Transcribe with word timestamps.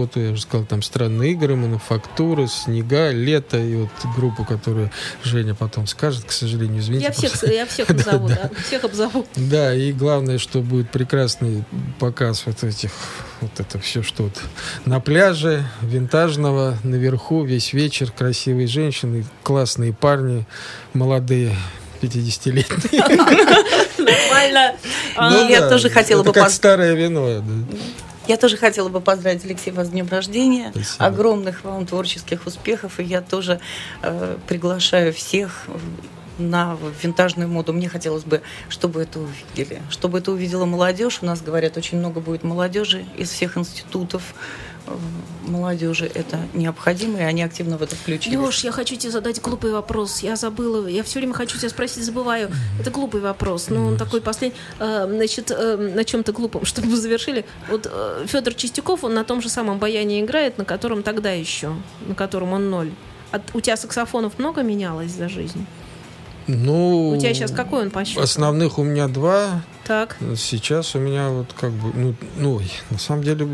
Работаю, 0.00 0.26
я 0.28 0.32
уже 0.32 0.40
сказал, 0.40 0.64
там 0.64 0.80
странные 0.80 1.32
игры, 1.32 1.56
мануфактура, 1.56 2.46
снега, 2.46 3.10
лето, 3.10 3.58
и 3.58 3.76
вот 3.76 3.90
группу, 4.16 4.46
которую 4.46 4.90
Женя 5.22 5.54
потом 5.54 5.86
скажет, 5.86 6.24
к 6.24 6.32
сожалению, 6.32 6.80
извините. 6.80 7.04
Я 7.04 7.12
всех, 7.12 7.52
я 7.52 7.66
всех 7.66 7.90
назову, 7.90 8.28
да, 8.28 8.50
всех 8.66 8.84
обзову. 8.84 9.26
Да, 9.36 9.74
и 9.74 9.92
главное, 9.92 10.38
что 10.38 10.60
будет 10.60 10.90
прекрасный 10.90 11.64
показ 11.98 12.44
вот 12.46 12.64
этих, 12.64 12.92
вот 13.42 13.50
это 13.58 13.78
все, 13.78 14.02
что 14.02 14.22
вот 14.22 14.40
на 14.86 15.00
пляже, 15.00 15.66
винтажного, 15.82 16.78
наверху, 16.82 17.44
весь 17.44 17.74
вечер, 17.74 18.10
красивые 18.10 18.68
женщины, 18.68 19.26
классные 19.42 19.92
парни, 19.92 20.46
молодые, 20.94 21.54
50-летние. 22.00 23.02
Нормально. 23.98 24.76
Ну, 25.18 25.46
я 25.46 25.68
тоже 25.68 25.90
хотела 25.90 26.22
бы... 26.22 26.32
как 26.32 26.48
старое 26.48 26.94
вино. 26.94 27.44
Я 28.26 28.36
тоже 28.36 28.56
хотела 28.56 28.88
бы 28.88 29.00
поздравить 29.00 29.44
Алексея 29.44 29.74
вас 29.74 29.88
с 29.88 29.90
днем 29.90 30.08
рождения. 30.08 30.70
Спасибо. 30.72 31.04
Огромных 31.04 31.64
вам 31.64 31.86
творческих 31.86 32.46
успехов. 32.46 33.00
И 33.00 33.04
я 33.04 33.22
тоже 33.22 33.60
э, 34.02 34.36
приглашаю 34.46 35.12
всех 35.12 35.66
на 36.38 36.76
винтажную 37.02 37.48
моду. 37.48 37.72
Мне 37.72 37.88
хотелось 37.88 38.24
бы, 38.24 38.42
чтобы 38.68 39.02
это 39.02 39.20
увидели. 39.20 39.82
Чтобы 39.90 40.18
это 40.18 40.32
увидела 40.32 40.64
молодежь. 40.64 41.18
У 41.22 41.26
нас, 41.26 41.42
говорят, 41.42 41.76
очень 41.76 41.98
много 41.98 42.20
будет 42.20 42.42
молодежи 42.42 43.04
из 43.16 43.30
всех 43.30 43.56
институтов 43.56 44.34
молодежи 45.46 46.10
это 46.12 46.38
необходимо, 46.54 47.18
и 47.18 47.22
они 47.22 47.42
активно 47.42 47.76
в 47.76 47.82
это 47.82 47.96
включились. 47.96 48.38
Леш, 48.38 48.64
я 48.64 48.72
хочу 48.72 48.96
тебе 48.96 49.10
задать 49.10 49.40
глупый 49.40 49.72
вопрос. 49.72 50.22
Я 50.22 50.36
забыла. 50.36 50.86
Я 50.86 51.02
все 51.02 51.18
время 51.18 51.34
хочу 51.34 51.58
тебя 51.58 51.68
спросить, 51.68 52.04
забываю. 52.04 52.50
Это 52.78 52.90
глупый 52.90 53.20
вопрос. 53.20 53.68
Но 53.68 53.86
он 53.86 53.96
такой 53.96 54.20
последний. 54.20 54.56
Э, 54.78 55.06
значит, 55.08 55.50
э, 55.50 55.76
на 55.76 56.04
чем-то 56.04 56.32
глупом, 56.32 56.64
чтобы 56.64 56.88
мы 56.88 56.96
завершили. 56.96 57.44
Вот 57.68 57.88
э, 57.90 58.24
Федор 58.26 58.54
Чистяков, 58.54 59.04
он 59.04 59.14
на 59.14 59.24
том 59.24 59.42
же 59.42 59.48
самом 59.48 59.78
баяне 59.78 60.20
играет, 60.20 60.58
на 60.58 60.64
котором 60.64 61.02
тогда 61.02 61.32
еще, 61.32 61.74
на 62.06 62.14
котором 62.14 62.52
он 62.52 62.70
ноль. 62.70 62.90
А 63.32 63.40
у 63.54 63.60
тебя 63.60 63.76
саксофонов 63.76 64.38
много 64.38 64.62
менялось 64.62 65.12
за 65.12 65.28
жизнь? 65.28 65.66
Ну, 66.56 67.10
У 67.10 67.16
тебя 67.16 67.34
сейчас 67.34 67.50
какой 67.50 67.82
он 67.82 67.90
по 67.90 68.04
счету? 68.04 68.20
Основных 68.20 68.78
у 68.78 68.82
меня 68.82 69.08
два. 69.08 69.62
Так. 69.86 70.16
Сейчас 70.36 70.94
у 70.94 70.98
меня 70.98 71.30
вот 71.30 71.52
как 71.52 71.72
бы, 71.72 71.92
ну, 71.94 72.14
ну 72.36 72.60
на 72.90 72.98
самом 72.98 73.24
деле 73.24 73.48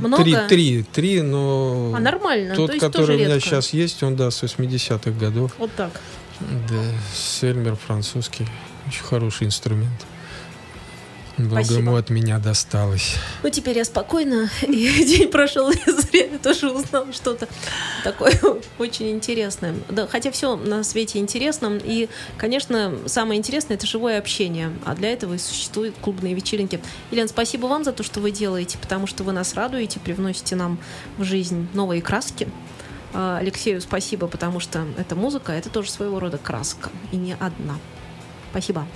Много? 0.00 0.22
три, 0.22 0.36
три, 0.48 0.82
три, 0.82 1.22
но 1.22 1.92
А 1.94 2.00
нормально, 2.00 2.54
тот, 2.54 2.68
то 2.68 2.72
есть 2.72 2.84
который 2.84 3.16
у 3.16 3.18
меня 3.18 3.34
редко. 3.34 3.48
сейчас 3.48 3.70
есть, 3.70 4.02
он, 4.02 4.16
да, 4.16 4.30
с 4.30 4.42
80-х 4.42 5.10
годов. 5.10 5.52
Вот 5.58 5.70
так. 5.76 5.90
Да, 6.40 6.82
Сельмер 7.14 7.76
французский, 7.76 8.46
очень 8.86 9.02
хороший 9.02 9.46
инструмент. 9.46 10.06
Ему 11.38 11.96
от 11.96 12.10
меня 12.10 12.38
досталось. 12.38 13.16
Ну, 13.42 13.48
теперь 13.48 13.78
я 13.78 13.84
спокойно, 13.84 14.50
и 14.62 15.04
день 15.04 15.28
прошел, 15.30 15.70
зря 15.72 16.26
я 16.32 16.38
тоже 16.38 16.70
узнала 16.70 17.12
что-то 17.12 17.48
такое 18.04 18.38
очень 18.78 19.10
интересное. 19.10 19.74
Да, 19.88 20.06
хотя 20.06 20.30
все 20.30 20.56
на 20.56 20.84
свете 20.84 21.18
интересно, 21.18 21.78
и, 21.82 22.08
конечно, 22.36 22.94
самое 23.06 23.38
интересное– 23.38 23.76
это 23.78 23.86
живое 23.86 24.18
общение, 24.18 24.72
а 24.84 24.94
для 24.94 25.12
этого 25.12 25.34
и 25.34 25.38
существуют 25.38 25.94
клубные 26.00 26.34
вечеринки. 26.34 26.80
Елена, 27.10 27.28
спасибо 27.28 27.66
вам 27.66 27.84
за 27.84 27.92
то, 27.92 28.02
что 28.02 28.20
вы 28.20 28.30
делаете, 28.30 28.78
потому 28.78 29.06
что 29.06 29.24
вы 29.24 29.32
нас 29.32 29.54
радуете, 29.54 30.00
привносите 30.00 30.56
нам 30.56 30.78
в 31.18 31.24
жизнь 31.24 31.68
новые 31.74 32.02
краски. 32.02 32.48
А, 33.14 33.38
Алексею 33.38 33.80
спасибо, 33.80 34.26
потому 34.26 34.60
что 34.60 34.86
эта 34.98 35.14
музыка– 35.14 35.52
это 35.52 35.70
тоже 35.70 35.90
своего 35.90 36.20
рода 36.20 36.38
краска, 36.38 36.90
и 37.10 37.16
не 37.16 37.34
одна. 37.34 37.78
Спасибо. 38.50 38.86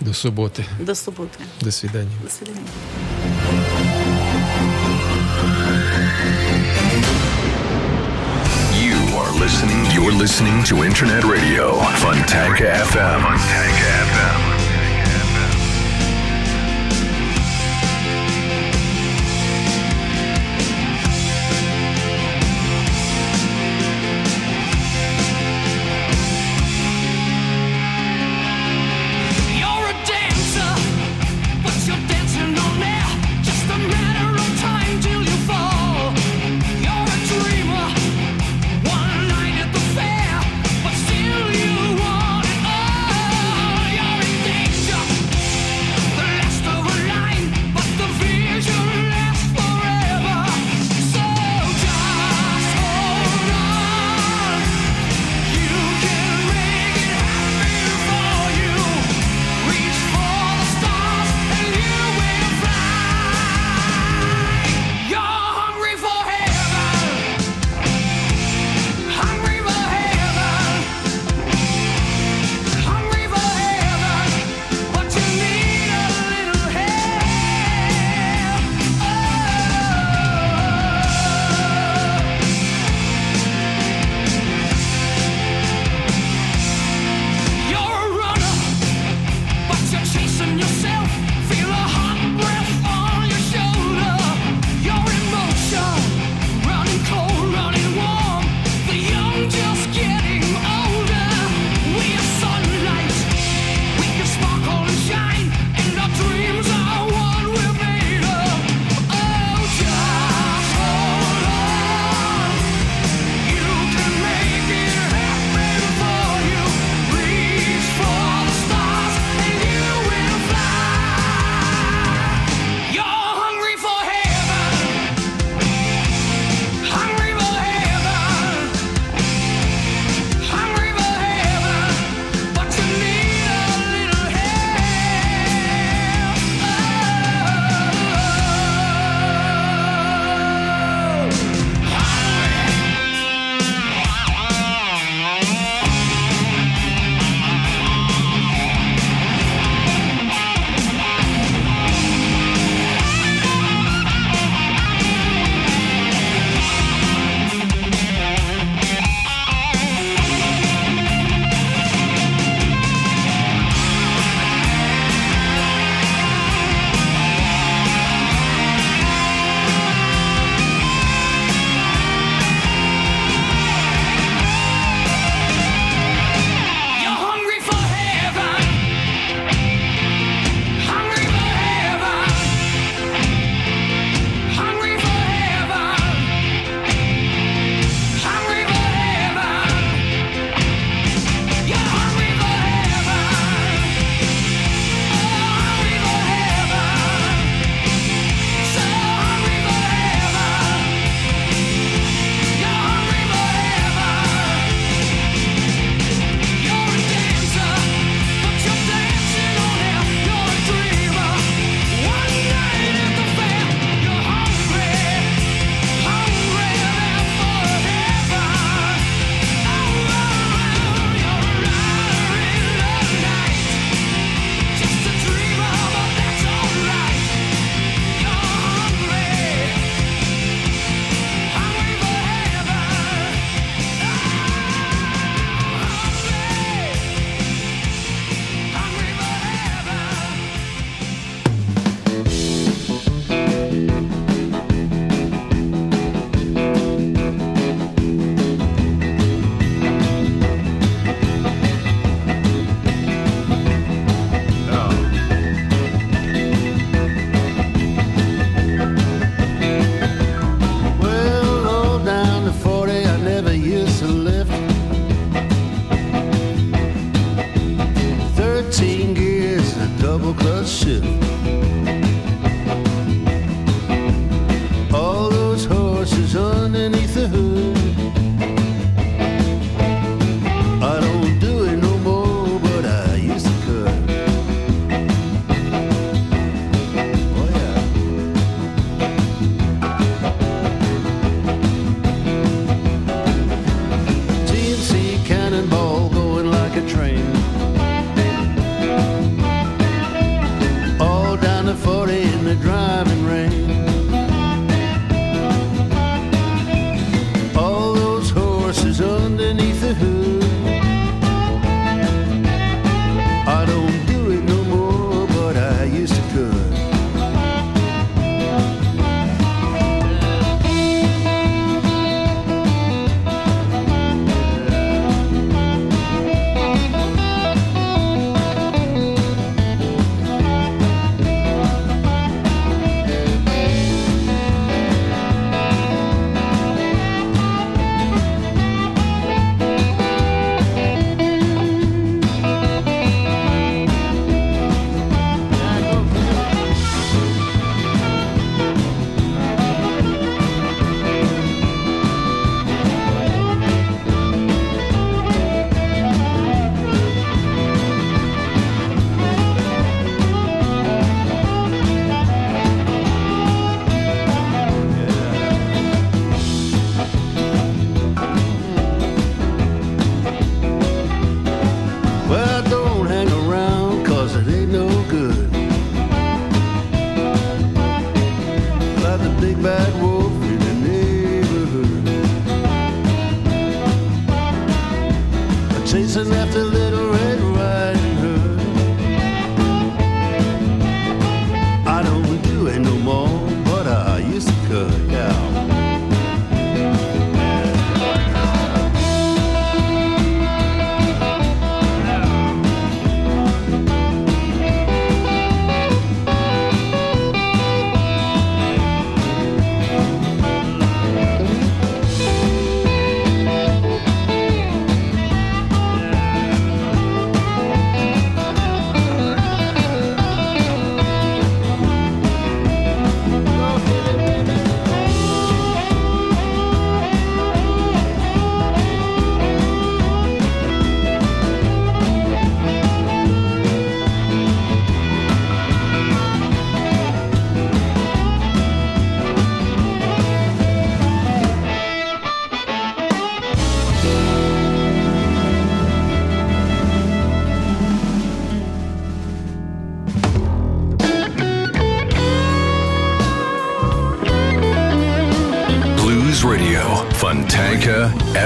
До 0.00 0.12
субботы. 0.14 0.64
До 0.78 0.94
субботы. 0.94 1.38
До 1.60 1.70
свидания. 1.70 2.10
До 2.22 2.30
свидания. 2.30 2.66
You 8.74 8.96
are 9.18 9.32
listening. 9.38 9.84
You're 9.92 10.12
listening 10.12 10.64
to 10.64 10.82
Internet 10.84 11.24
Radio 11.24 11.74
Funtank 12.02 12.56
FM. 12.58 13.20
Funtank 13.20 13.78
FM. 14.14 14.53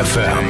FM. 0.10 0.49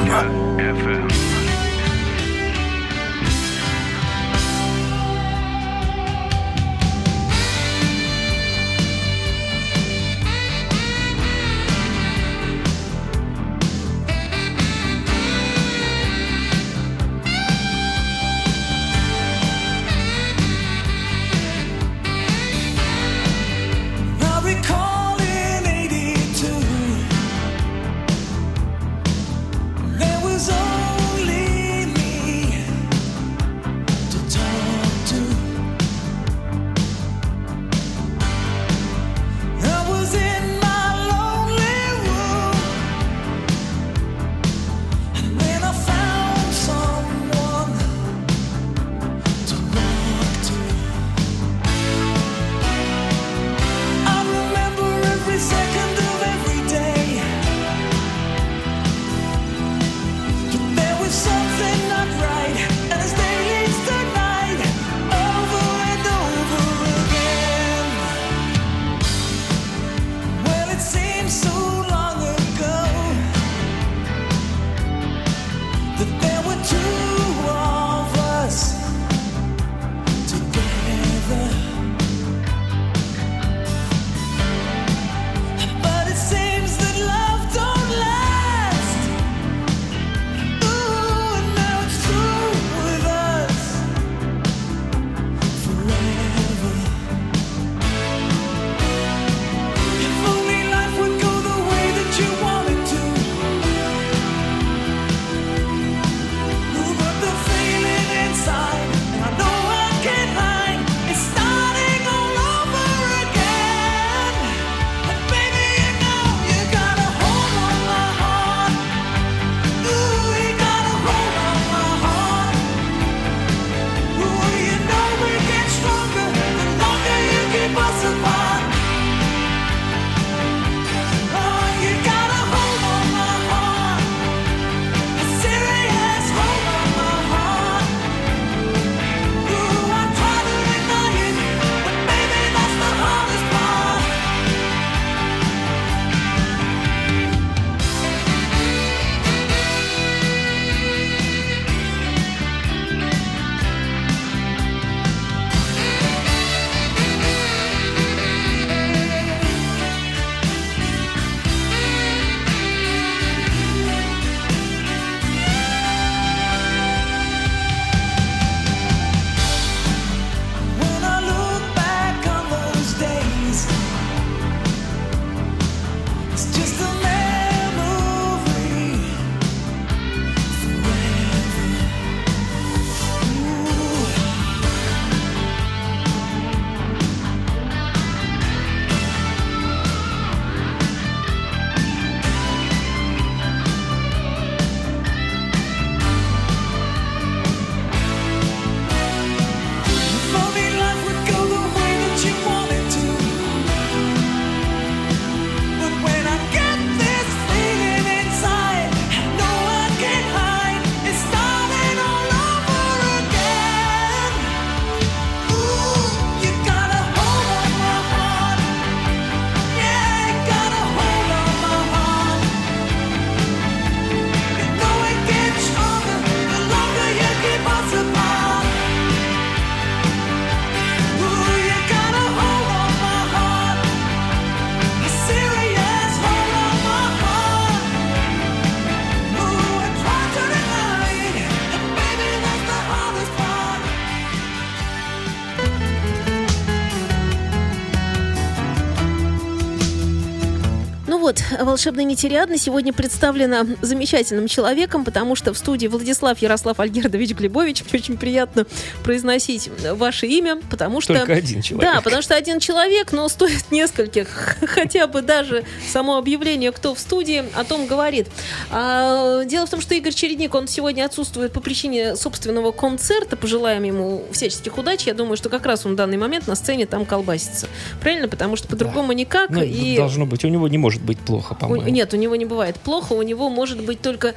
Вот, 251.80 251.86
волшебная 251.86 252.04
Нитериадна 252.04 252.58
сегодня 252.58 252.92
представлена 252.92 253.66
замечательным 253.82 254.48
человеком, 254.48 255.06
потому 255.06 255.36
что 255.36 255.54
в 255.54 255.58
студии 255.58 255.88
Владислав 255.88 256.38
Ярослав 256.40 256.78
Альгердович 256.78 257.32
Глебович. 257.32 257.84
Очень 257.94 258.18
приятно 258.18 258.66
произносить 259.04 259.70
ваше 259.94 260.28
имя, 260.28 260.58
потому 260.70 261.00
что... 261.00 261.14
Только 261.14 261.34
один 261.34 261.62
человек. 261.62 261.90
Да, 261.90 262.02
потому 262.02 262.22
что 262.22 262.36
один 262.36 262.60
человек, 262.60 263.14
но 263.14 263.30
стоит 263.30 263.72
нескольких. 263.72 264.58
Хотя 264.68 265.08
бы 265.08 265.22
даже 265.22 265.64
само 265.90 266.18
объявление, 266.18 266.74
кто 266.74 266.94
в 266.94 267.00
студии, 267.00 267.46
о 267.56 267.64
том 267.64 267.88
говорит. 267.88 268.28
А, 268.72 269.46
дело 269.46 269.66
в 269.66 269.70
том, 269.70 269.80
что 269.80 269.96
Игорь 269.96 270.14
Чередник, 270.14 270.54
он 270.56 270.68
сегодня 270.68 271.06
отсутствует 271.06 271.54
по 271.54 271.62
причине 271.62 272.18
собственного 272.18 272.74
концерта. 272.74 273.38
Пожелаем 273.38 273.84
ему 273.84 274.26
всяческих 274.34 274.78
удач. 274.78 275.08
Я 275.08 275.14
думаю, 275.14 275.38
что 275.38 275.48
как 275.48 275.66
раз 275.66 275.86
он 275.86 275.94
в 275.94 275.96
данный 275.96 276.18
момент 276.18 276.46
на 276.48 276.56
сцене 276.56 276.86
там 276.86 277.06
колбасится. 277.06 277.68
Правильно? 278.02 278.28
Потому 278.28 278.58
что 278.58 278.68
по-другому 278.68 279.14
никак. 279.14 279.50
Ну, 279.50 279.64
и... 279.64 279.96
Должно 279.96 280.26
быть. 280.26 280.44
У 280.44 280.50
него 280.50 280.68
не 280.68 280.78
может 280.78 281.02
быть 281.02 281.18
плохо, 281.20 281.56
У- 281.69 281.69
по-моему. 281.76 281.96
Нет, 281.96 282.14
у 282.14 282.18
него 282.18 282.36
не 282.36 282.46
бывает 282.46 282.78
плохо, 282.78 283.14
у 283.14 283.22
него 283.22 283.50
может 283.50 283.84
быть 283.84 284.02
только 284.02 284.36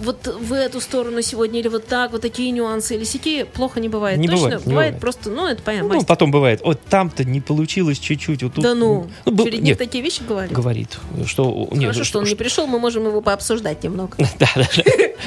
вот 0.00 0.26
в 0.26 0.52
эту 0.52 0.80
сторону 0.80 1.22
сегодня, 1.22 1.60
или 1.60 1.68
вот 1.68 1.86
так, 1.86 2.12
вот 2.12 2.22
такие 2.22 2.50
нюансы, 2.50 2.94
или 2.94 3.04
сякие, 3.04 3.44
плохо 3.44 3.80
не 3.80 3.88
бывает. 3.88 4.18
Не 4.18 4.28
Точно, 4.28 4.44
бывает, 4.44 4.66
не 4.66 4.72
бывает. 4.72 5.00
просто, 5.00 5.30
ну, 5.30 5.46
это 5.46 5.62
понятно. 5.62 5.88
Ну, 5.88 5.94
мастер. 5.94 6.08
потом 6.08 6.30
бывает. 6.30 6.60
Вот 6.64 6.80
там-то 6.88 7.24
не 7.24 7.40
получилось 7.40 7.98
чуть-чуть. 7.98 8.42
Вот 8.42 8.54
тут, 8.54 8.64
да 8.64 8.74
ну, 8.74 9.08
был- 9.24 9.44
Чередник 9.44 9.64
нет, 9.64 9.78
такие 9.78 10.02
вещи 10.02 10.22
говорит. 10.26 10.52
говорит, 10.52 10.98
что... 11.26 11.68
Нет, 11.72 11.82
Хорошо, 11.92 12.04
что 12.04 12.18
он 12.18 12.24
не 12.24 12.34
пришел, 12.34 12.66
мы 12.66 12.78
можем 12.78 13.06
его 13.06 13.20
пообсуждать 13.20 13.82
немного. 13.82 14.16
Да, 14.38 14.48
да, 14.54 14.68
да. 14.76 14.82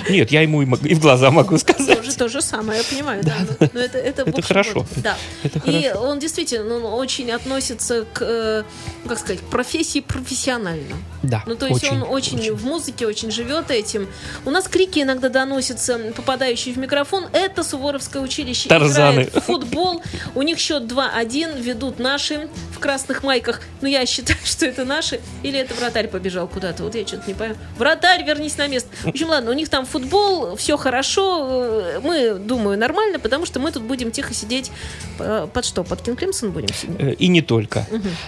Нет, 0.09 0.31
я 0.31 0.41
ему 0.41 0.61
и 0.61 0.65
в 0.65 0.99
глаза 0.99 1.31
могу 1.31 1.57
сказать. 1.57 1.97
Тоже 1.97 2.15
то 2.15 2.27
же 2.29 2.41
самое, 2.41 2.79
я 2.79 2.85
понимаю, 2.85 3.23
да. 3.23 3.35
но- 3.73 3.79
это, 3.79 3.97
это, 3.97 4.41
хорошо. 4.41 4.85
Да. 4.97 5.17
И 5.65 5.91
он 5.95 6.19
действительно 6.19 6.79
ну, 6.79 6.87
очень 6.95 7.31
относится 7.31 8.05
к, 8.13 8.21
э, 8.21 8.63
ну, 9.03 9.09
как 9.09 9.19
сказать, 9.19 9.39
к 9.41 9.43
профессии 9.45 9.99
профессионально. 9.99 10.95
Да, 11.21 11.43
Ну, 11.45 11.55
то 11.55 11.67
есть 11.67 11.89
он 11.91 12.03
очень, 12.03 12.51
в 12.53 12.65
музыке 12.65 13.05
очень 13.05 13.29
живет 13.31 13.71
этим. 13.71 14.07
У 14.45 14.51
нас 14.51 14.67
крики 14.67 14.99
иногда 14.99 15.29
доносятся, 15.29 15.99
попадающие 16.15 16.73
в 16.73 16.77
микрофон. 16.77 17.25
Это 17.33 17.63
Суворовское 17.63 18.21
училище 18.21 18.69
Тарзаны. 18.69 19.13
играет 19.23 19.35
в 19.35 19.41
футбол. 19.41 20.01
У 20.35 20.41
них 20.43 20.59
счет 20.59 20.83
2-1, 20.83 21.61
ведут 21.61 21.99
наши 21.99 22.47
в 22.79 22.81
красных 22.81 23.23
майках. 23.23 23.61
Ну, 23.81 23.87
я 23.89 24.05
считаю, 24.05 24.39
что 24.45 24.65
это 24.65 24.85
наши. 24.85 25.19
Или 25.43 25.59
это 25.59 25.73
вратарь 25.75 26.07
побежал 26.07 26.47
куда-то. 26.47 26.83
Вот 26.83 26.95
я 26.95 27.05
что-то 27.05 27.27
не 27.27 27.33
понимаю. 27.33 27.57
Вратарь, 27.77 28.23
вернись 28.25 28.57
на 28.57 28.67
место. 28.67 28.89
В 29.03 29.07
общем, 29.09 29.27
ладно, 29.27 29.51
у 29.51 29.53
них 29.53 29.67
там 29.67 29.85
футбол, 29.85 30.55
все 30.55 30.77
хорошо. 30.77 31.47
Э, 31.51 31.99
Мы, 32.01 32.35
думаю, 32.35 32.77
нормально, 32.77 33.19
потому 33.19 33.45
что 33.45 33.59
мы 33.59 33.71
тут 33.73 33.83
будем 33.83 34.11
тихо 34.11 34.33
сидеть. 34.33 34.71
э, 35.19 35.47
Под 35.53 35.65
что? 35.65 35.83
Под 35.83 36.01
Кинг 36.01 36.19
Кримсон 36.19 36.51
будем 36.51 36.73
сидеть? 36.73 36.95
Э, 36.99 37.13
И 37.13 37.27
не 37.27 37.41
только. 37.41 37.85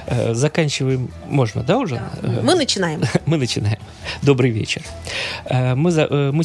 Э, 0.08 0.34
Заканчиваем. 0.34 1.10
Можно, 1.28 1.64
да, 1.64 1.78
уже? 1.78 2.02
Э, 2.22 2.42
Мы 2.44 2.56
начинаем. 2.56 3.02
Мы 3.26 3.38
начинаем. 3.38 3.80
Добрый 4.22 4.52
вечер. 4.52 4.82
Мы, 5.50 5.92
за- 5.92 6.08
мы 6.34 6.44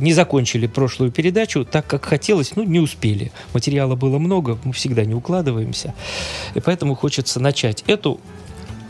не 0.00 0.12
закончили 0.14 0.66
прошлую 0.66 1.12
передачу, 1.12 1.64
так 1.64 1.86
как 1.86 2.04
хотелось, 2.06 2.56
ну, 2.56 2.64
не 2.64 2.80
успели. 2.80 3.30
Материала 3.54 3.94
было 3.94 4.18
много, 4.18 4.58
мы 4.64 4.72
всегда 4.72 5.04
не 5.04 5.14
укладываемся. 5.14 5.94
И 6.54 6.60
поэтому 6.60 6.94
хочется 6.94 7.40
начать 7.40 7.84
эту 7.86 8.20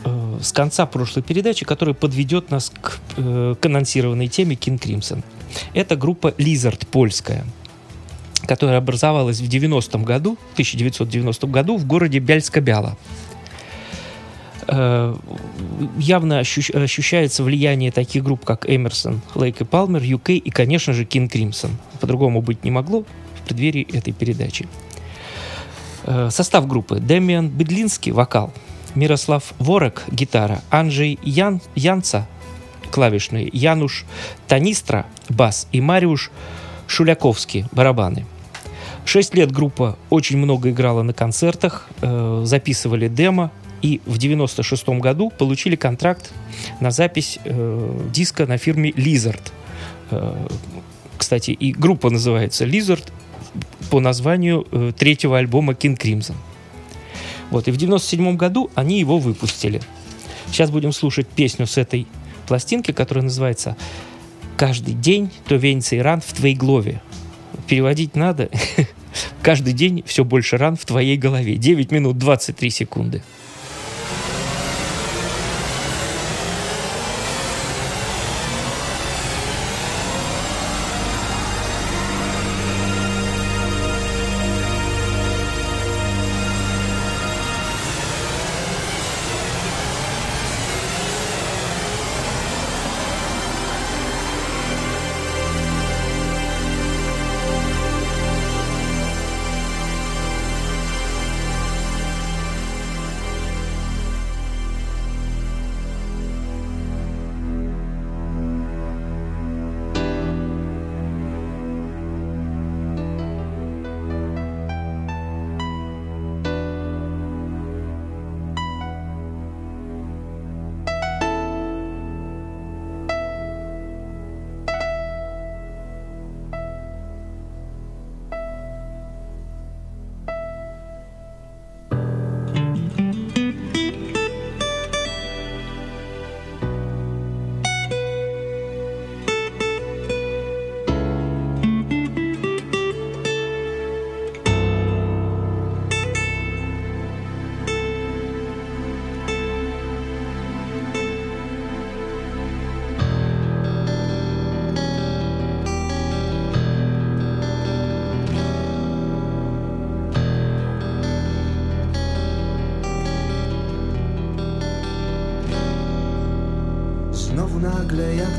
э, 0.03 0.39
с 0.41 0.51
конца 0.51 0.85
прошлой 0.85 1.23
передачи, 1.23 1.65
которая 1.65 1.95
подведет 1.95 2.51
нас 2.51 2.71
к, 2.81 2.99
э, 3.17 3.55
к 3.59 3.65
анонсированной 3.65 4.27
теме 4.27 4.55
King 4.55 4.79
Crimson. 4.79 5.23
Это 5.73 5.95
группа 5.95 6.29
Lizard 6.37 6.85
польская 6.87 7.45
которая 8.47 8.79
образовалась 8.79 9.39
в 9.39 9.47
90-м 9.47 10.03
году, 10.03 10.37
1990 10.53 11.47
году 11.47 11.77
в 11.77 11.85
городе 11.85 12.19
Бяльска-Бяла. 12.19 12.97
Э, 14.67 15.15
Явно 15.97 16.39
ощущ- 16.39 16.75
ощущается 16.75 17.43
влияние 17.43 17.91
таких 17.91 18.23
групп, 18.23 18.45
как 18.45 18.69
Эмерсон, 18.69 19.21
Лейк 19.35 19.61
и 19.61 19.63
Палмер, 19.63 20.01
UK 20.01 20.37
и, 20.37 20.49
конечно 20.49 20.93
же, 20.93 21.03
King 21.03 21.29
Crimson. 21.29 21.71
По-другому 21.99 22.41
быть 22.41 22.63
не 22.63 22.71
могло 22.71 23.03
в 23.35 23.47
преддверии 23.47 23.87
этой 23.93 24.13
передачи. 24.13 24.67
Э, 26.03 26.29
Состав 26.31 26.67
группы. 26.67 26.99
Дэмиан 26.99 27.49
Бедлинский, 27.49 28.11
вокал. 28.11 28.53
Мирослав 28.95 29.53
Ворок, 29.59 30.03
гитара. 30.11 30.61
Анджей 30.69 31.19
Ян, 31.23 31.61
Янца, 31.75 32.27
клавишные. 32.91 33.49
Януш 33.51 34.05
Танистра, 34.47 35.05
бас. 35.29 35.67
И 35.71 35.81
Мариуш 35.81 36.31
Шуляковский, 36.87 37.65
барабаны. 37.71 38.25
Шесть 39.05 39.33
лет 39.33 39.51
группа 39.51 39.97
очень 40.09 40.37
много 40.37 40.69
играла 40.69 41.01
на 41.01 41.13
концертах, 41.13 41.87
э, 42.01 42.41
записывали 42.45 43.07
демо, 43.07 43.51
и 43.81 43.99
в 44.05 44.17
96 44.17 44.99
году 44.99 45.31
получили 45.31 45.75
контракт 45.75 46.31
на 46.79 46.91
запись 46.91 47.39
э, 47.43 47.99
диска 48.13 48.45
на 48.45 48.57
фирме 48.57 48.91
Lizard. 48.91 49.41
Э, 50.11 50.47
кстати, 51.17 51.51
и 51.51 51.71
группа 51.71 52.09
называется 52.09 52.65
Lizard 52.65 53.11
по 53.89 53.99
названию 53.99 54.67
э, 54.71 54.91
третьего 54.97 55.37
альбома 55.37 55.73
King 55.73 55.97
Crimson. 55.97 56.35
Вот, 57.49 57.67
и 57.67 57.71
в 57.71 57.77
97 57.77 58.37
году 58.37 58.69
они 58.75 58.99
его 58.99 59.19
выпустили. 59.19 59.81
Сейчас 60.47 60.71
будем 60.71 60.91
слушать 60.91 61.27
песню 61.27 61.67
с 61.67 61.77
этой 61.77 62.07
пластинки, 62.47 62.91
которая 62.91 63.23
называется 63.23 63.75
«Каждый 64.57 64.93
день 64.93 65.31
то 65.47 65.55
венится 65.55 65.95
и 65.95 65.99
ран 65.99 66.21
в 66.21 66.33
твоей 66.33 66.55
голове». 66.55 67.01
Переводить 67.67 68.15
надо. 68.15 68.49
Каждый 69.41 69.73
день 69.73 70.03
все 70.05 70.23
больше 70.23 70.57
ран 70.57 70.75
в 70.75 70.85
твоей 70.85 71.17
голове. 71.17 71.55
9 71.55 71.91
минут 71.91 72.17
23 72.17 72.69
секунды. 72.69 73.23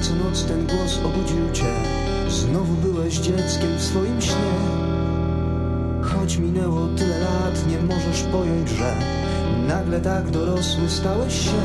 Co 0.02 0.14
noc 0.14 0.44
ten 0.44 0.66
głos 0.66 0.98
obudził 0.98 1.52
cię. 1.52 1.72
Znowu 2.28 2.74
byłeś 2.74 3.14
dzieckiem 3.18 3.76
w 3.78 3.82
swoim 3.82 4.20
śnie. 4.20 4.52
Choć 6.02 6.36
minęło 6.36 6.88
tyle 6.96 7.18
lat, 7.18 7.66
nie 7.68 7.78
możesz 7.78 8.22
pojąć, 8.22 8.68
że 8.68 8.94
Nagle 9.68 10.00
tak 10.00 10.30
dorosły 10.30 10.88
stałeś 10.88 11.44
się. 11.44 11.60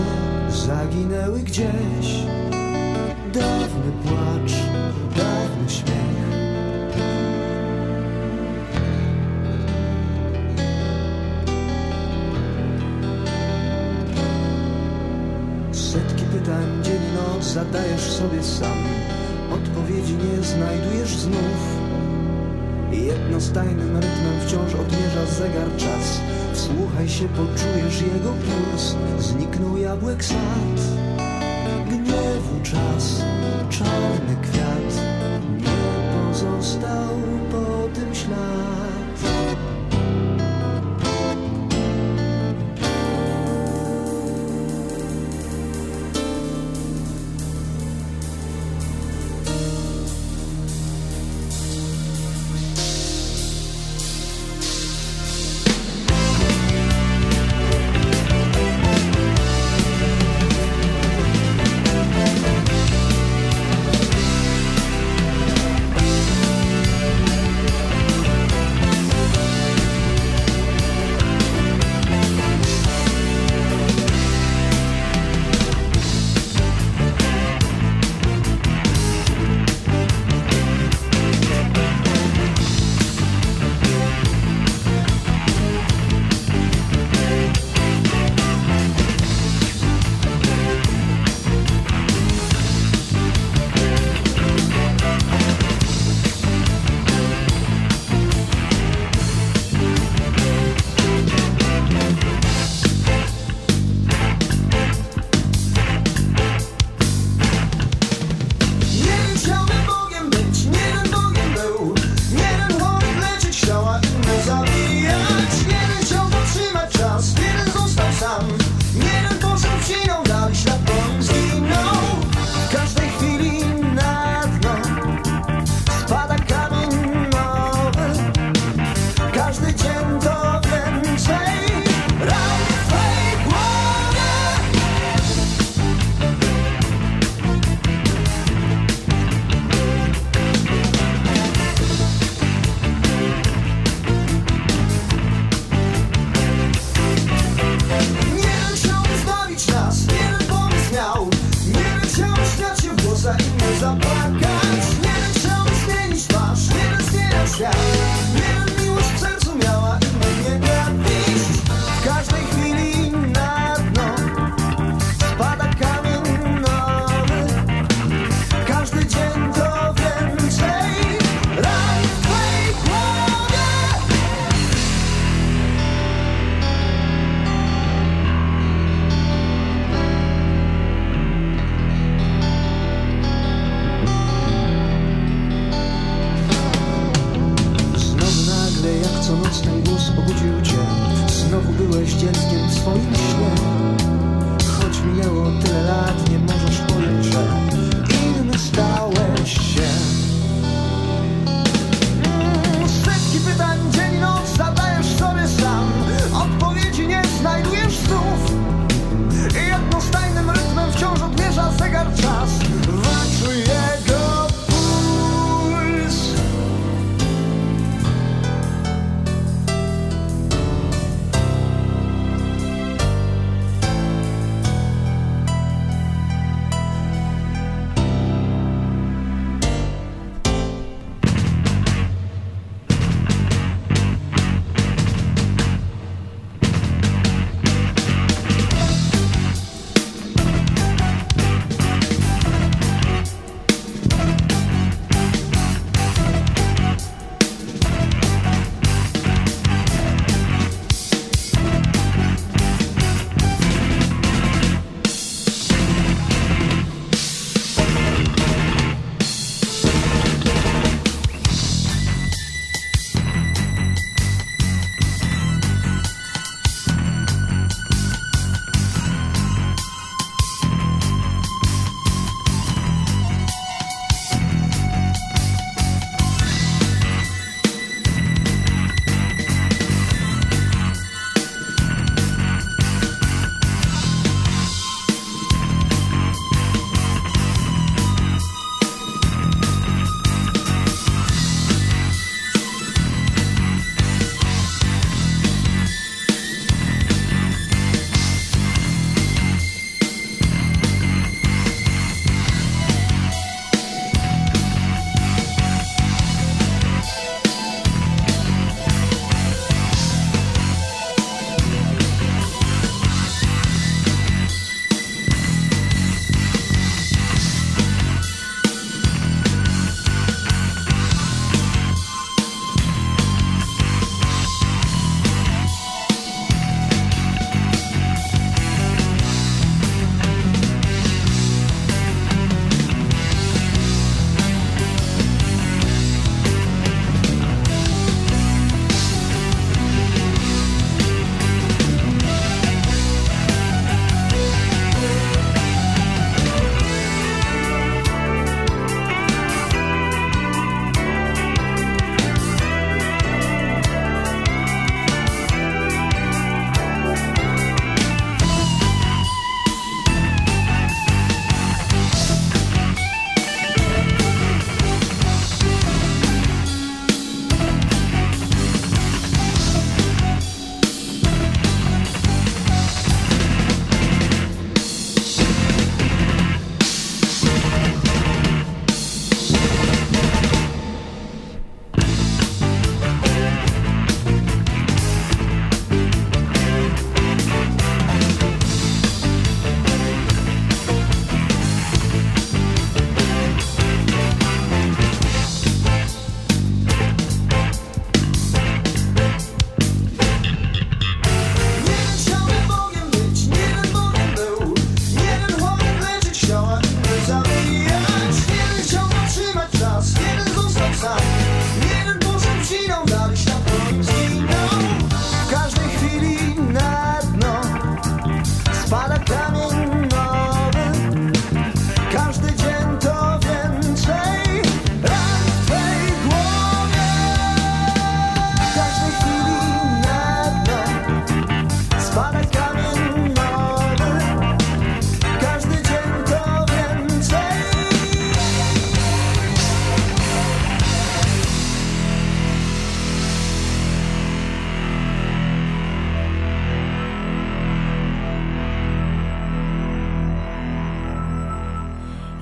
Zaginęły 0.49 1.39
gdzieś. 1.39 2.07
Dawny 3.33 3.91
płacz, 4.03 4.53
zadajesz 17.57 18.01
sobie 18.01 18.43
sam. 18.43 18.77
Odpowiedzi 19.51 20.13
nie 20.13 20.43
znajdujesz 20.43 21.15
znów. 21.15 21.59
Jednostajnym 22.91 23.95
rytmem 23.95 24.35
wciąż 24.45 24.73
odmierza 24.73 25.25
zegar 25.25 25.67
czas. 25.77 26.21
Wsłuchaj 26.53 27.09
się, 27.09 27.25
poczujesz 27.27 28.01
jego 28.01 28.29
puls. 28.29 28.95
Zniknął 29.19 29.77
jabłek 29.77 30.23
sad. 30.23 30.79
Gniewu 31.89 32.63
czas, 32.63 33.21
czarny 33.69 34.35
kwiat. 34.41 34.96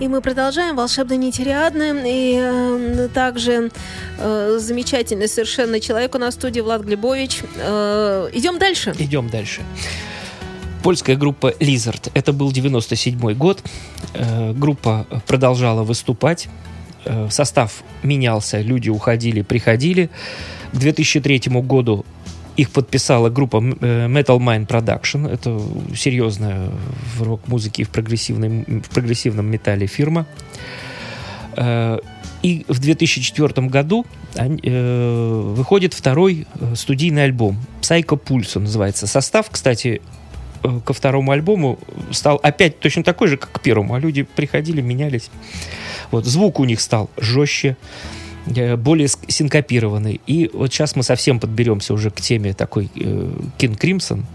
И 0.05 0.07
мы 0.07 0.21
продолжаем 0.21 0.75
«Волшебные 0.75 1.17
нетериадны». 1.17 2.03
И 2.05 2.37
э, 2.39 3.09
также 3.11 3.71
э, 4.19 4.57
замечательный 4.59 5.27
совершенно 5.27 5.79
человек 5.79 6.13
у 6.13 6.19
нас 6.19 6.35
в 6.35 6.37
студии 6.37 6.59
Влад 6.59 6.83
Глебович. 6.83 7.41
Э, 7.57 8.29
идем 8.31 8.59
дальше. 8.59 8.93
Идем 8.99 9.29
дальше. 9.29 9.63
Польская 10.83 11.15
группа 11.15 11.55
Lizard. 11.59 12.11
Это 12.13 12.33
был 12.33 12.51
97 12.51 13.33
год. 13.33 13.63
Э, 14.13 14.53
группа 14.53 15.07
продолжала 15.25 15.81
выступать. 15.81 16.49
Э, 17.05 17.27
состав 17.31 17.81
менялся, 18.03 18.61
люди 18.61 18.89
уходили, 18.89 19.41
приходили. 19.41 20.11
К 20.71 20.77
2003 20.77 21.61
году 21.63 22.05
их 22.57 22.69
подписала 22.71 23.29
группа 23.29 23.57
э, 23.57 24.07
Metal 24.07 24.37
Mind 24.39 24.67
Production. 24.67 25.29
Это 25.31 25.61
серьезная 25.95 26.69
в 27.15 27.23
рок-музыке 27.23 27.81
и 27.81 27.85
в, 27.85 27.89
прогрессивном- 27.91 28.81
в 28.81 28.89
прогрессивном 28.89 29.45
металле 29.45 29.87
фирма. 29.87 30.25
Э, 31.57 31.99
И 32.41 32.63
в 32.67 32.79
2004 32.79 33.67
году 33.67 34.05
э, 34.35 35.53
выходит 35.55 35.93
второй 35.93 36.45
студийный 36.75 37.23
альбом. 37.23 37.57
Psycho 37.81 38.19
Pulse 38.21 38.59
называется. 38.59 39.07
Состав, 39.07 39.47
кстати, 39.49 40.01
ко 40.85 40.93
второму 40.93 41.31
альбому 41.31 41.77
стал 42.11 42.39
опять 42.43 42.79
точно 42.79 43.03
такой 43.03 43.27
же, 43.29 43.37
как 43.37 43.51
к 43.51 43.59
первому. 43.61 43.93
А 43.95 43.99
люди 43.99 44.23
приходили, 44.23 44.81
менялись. 44.81 45.29
Вот, 46.11 46.25
звук 46.25 46.59
у 46.59 46.65
них 46.65 46.81
стал 46.81 47.09
жестче, 47.17 47.77
более 48.45 49.07
ск- 49.07 49.29
синкопированный. 49.29 50.21
И 50.27 50.49
вот 50.53 50.71
сейчас 50.73 50.95
мы 50.95 51.03
совсем 51.03 51.39
подберемся 51.39 51.93
уже 51.93 52.11
к 52.11 52.21
теме 52.21 52.53
такой 52.53 52.89
Кин 53.57 53.75
Кримсон. 53.75 54.25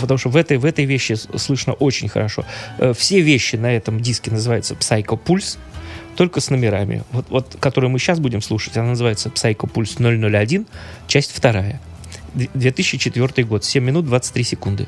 Потому 0.00 0.18
что 0.18 0.28
в 0.28 0.36
этой, 0.36 0.58
в 0.58 0.64
этой 0.64 0.84
вещи 0.84 1.14
слышно 1.36 1.72
очень 1.72 2.08
хорошо. 2.08 2.44
Э, 2.78 2.92
Все 2.96 3.20
вещи 3.20 3.56
на 3.56 3.72
этом 3.74 4.00
диске 4.00 4.30
называются 4.30 4.74
Psycho 4.74 5.18
Pulse, 5.22 5.58
только 6.16 6.40
с 6.40 6.50
номерами. 6.50 7.02
Вот, 7.12 7.26
вот, 7.30 7.56
которую 7.60 7.90
мы 7.90 7.98
сейчас 7.98 8.20
будем 8.20 8.40
слушать, 8.42 8.76
она 8.76 8.88
называется 8.90 9.28
Psycho 9.30 9.70
Pulse 9.72 9.98
001, 10.00 10.66
часть 11.06 11.32
вторая. 11.32 11.80
Д- 12.34 12.48
2004 12.54 13.44
год, 13.46 13.64
7 13.64 13.82
минут 13.82 14.06
23 14.06 14.44
секунды. 14.44 14.86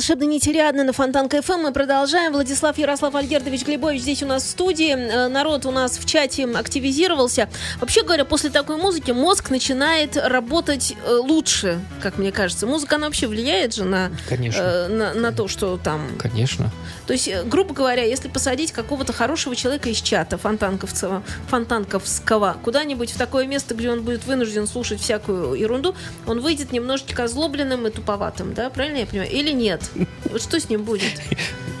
Волшебной 0.00 0.28
нити 0.28 0.48
Риадны 0.48 0.82
на 0.82 0.94
Фонтанка 0.94 1.42
ФМ. 1.42 1.60
Мы 1.60 1.72
продолжаем. 1.72 2.32
Владислав 2.32 2.78
Ярослав 2.78 3.14
Альгердович 3.14 3.66
Глебович 3.66 4.00
здесь 4.00 4.22
у 4.22 4.26
нас 4.26 4.44
в 4.44 4.48
студии. 4.48 4.92
Э, 4.92 5.28
Народ 5.28 5.66
у 5.66 5.70
нас 5.70 5.98
в 5.98 6.06
чате 6.06 6.46
активизировался. 6.46 7.50
Вообще 7.80 8.02
говоря, 8.02 8.24
после 8.24 8.48
такой 8.48 8.78
музыки 8.78 9.10
мозг 9.10 9.50
начинает 9.50 10.16
работать 10.16 10.94
э, 11.04 11.12
лучше, 11.16 11.80
как 12.00 12.16
мне 12.16 12.32
кажется. 12.32 12.66
Музыка, 12.66 12.96
она 12.96 13.08
вообще 13.08 13.26
влияет 13.26 13.74
же 13.74 13.84
на, 13.84 14.10
Конечно. 14.26 14.62
э, 14.62 14.88
на, 14.88 15.12
на 15.12 15.32
то, 15.32 15.48
что 15.48 15.76
там... 15.76 16.08
Конечно. 16.18 16.70
То 17.06 17.12
есть, 17.12 17.28
грубо 17.44 17.74
говоря, 17.74 18.02
если 18.02 18.28
посадить 18.28 18.72
какого-то 18.72 19.12
хорошего 19.12 19.54
человека 19.54 19.90
из 19.90 20.00
чата 20.00 20.38
фонтанковского, 20.38 21.22
фонтанковского 21.48 22.56
куда-нибудь 22.64 23.10
в 23.10 23.18
такое 23.18 23.46
место, 23.46 23.74
где 23.74 23.90
он 23.90 24.02
будет 24.02 24.24
вынужден 24.24 24.66
слушать 24.66 24.98
всякую 25.02 25.52
ерунду, 25.52 25.94
он 26.26 26.40
выйдет 26.40 26.72
немножечко 26.72 27.24
озлобленным 27.24 27.86
и 27.86 27.90
туповатым, 27.90 28.54
да? 28.54 28.70
Правильно 28.70 28.96
я 28.96 29.06
понимаю? 29.06 29.30
Или 29.30 29.50
нет? 29.50 29.89
Вот 30.30 30.42
что 30.42 30.60
с 30.60 30.68
ним 30.68 30.84
будет? 30.84 31.20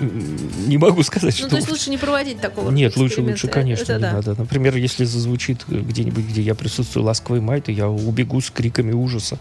Не 0.00 0.78
могу 0.78 1.02
сказать, 1.02 1.34
Ну, 1.40 1.46
что... 1.46 1.50
то 1.50 1.56
есть 1.56 1.70
лучше 1.70 1.90
не 1.90 1.98
проводить 1.98 2.40
такого 2.40 2.70
Нет, 2.70 2.96
лучше, 2.96 3.20
лучше, 3.20 3.48
конечно, 3.48 3.92
не 3.92 3.98
надо. 3.98 4.34
Например, 4.34 4.74
если 4.76 5.04
зазвучит 5.04 5.64
где-нибудь, 5.68 6.24
где 6.24 6.40
я 6.40 6.54
присутствую 6.54 7.04
ласковый 7.04 7.40
май, 7.40 7.60
то 7.60 7.70
я 7.70 7.88
убегу 7.88 8.40
с 8.40 8.50
криками 8.50 8.92
ужаса. 8.92 9.38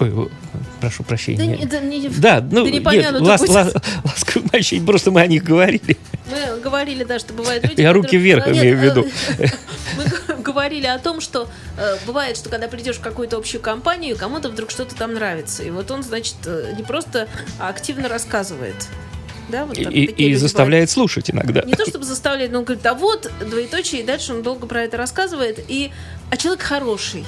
Ой, 0.00 0.28
прошу 0.80 1.02
Да, 1.02 1.08
прощения. 1.08 1.56
не- 1.56 1.66
да 1.66 1.80
не- 1.80 2.08
Да, 2.08 2.40
ну, 2.40 2.64
да 2.64 2.70
не 2.70 2.78
нет, 2.80 3.20
лас- 3.20 3.40
будет. 3.40 3.50
ла- 3.50 3.72
ласковый 4.04 4.58
еще 4.58 4.80
просто 4.80 5.10
мы 5.10 5.20
о 5.20 5.26
них 5.26 5.44
говорили. 5.44 5.96
Мы 6.30 6.60
говорили, 6.60 7.04
да, 7.04 7.18
что 7.18 7.32
бывают 7.32 7.64
люди... 7.64 7.80
Я 7.80 7.92
руки 7.92 8.16
вверх 8.16 8.48
имею 8.48 8.76
в 8.78 8.82
виду. 8.82 9.06
э, 9.38 9.46
Мы 9.96 10.42
говорили 10.42 10.86
о 10.86 10.98
том, 10.98 11.20
что 11.20 11.48
э, 11.78 11.96
бывает, 12.06 12.36
что 12.36 12.48
когда 12.48 12.66
придешь 12.68 12.96
в 12.96 13.00
какую-то 13.00 13.36
общую 13.36 13.60
компанию, 13.60 14.16
кому-то 14.16 14.48
вдруг 14.48 14.70
что-то 14.70 14.94
там 14.96 15.14
нравится. 15.14 15.62
И 15.62 15.70
вот 15.70 15.90
он, 15.90 16.02
значит, 16.02 16.36
э, 16.46 16.74
не 16.76 16.82
просто 16.82 17.28
активно 17.58 18.08
рассказывает. 18.08 18.88
Да, 19.50 19.66
вот 19.66 19.76
так- 19.76 19.92
и- 19.92 20.04
и 20.04 20.34
заставляет 20.34 20.90
слушать 20.90 21.30
иногда. 21.30 21.60
бывают. 21.62 21.66
Не 21.68 21.74
то 21.74 21.86
чтобы 21.88 22.04
заставляет, 22.04 22.50
но 22.50 22.60
он 22.60 22.64
говорит, 22.64 22.84
а 22.86 22.94
вот, 22.94 23.30
двоеточие, 23.46 24.00
и 24.00 24.04
дальше 24.04 24.32
он 24.32 24.42
долго 24.42 24.66
про 24.66 24.82
это 24.82 24.96
рассказывает. 24.96 25.60
И, 25.68 25.92
а 26.30 26.36
человек 26.38 26.62
хороший. 26.62 27.24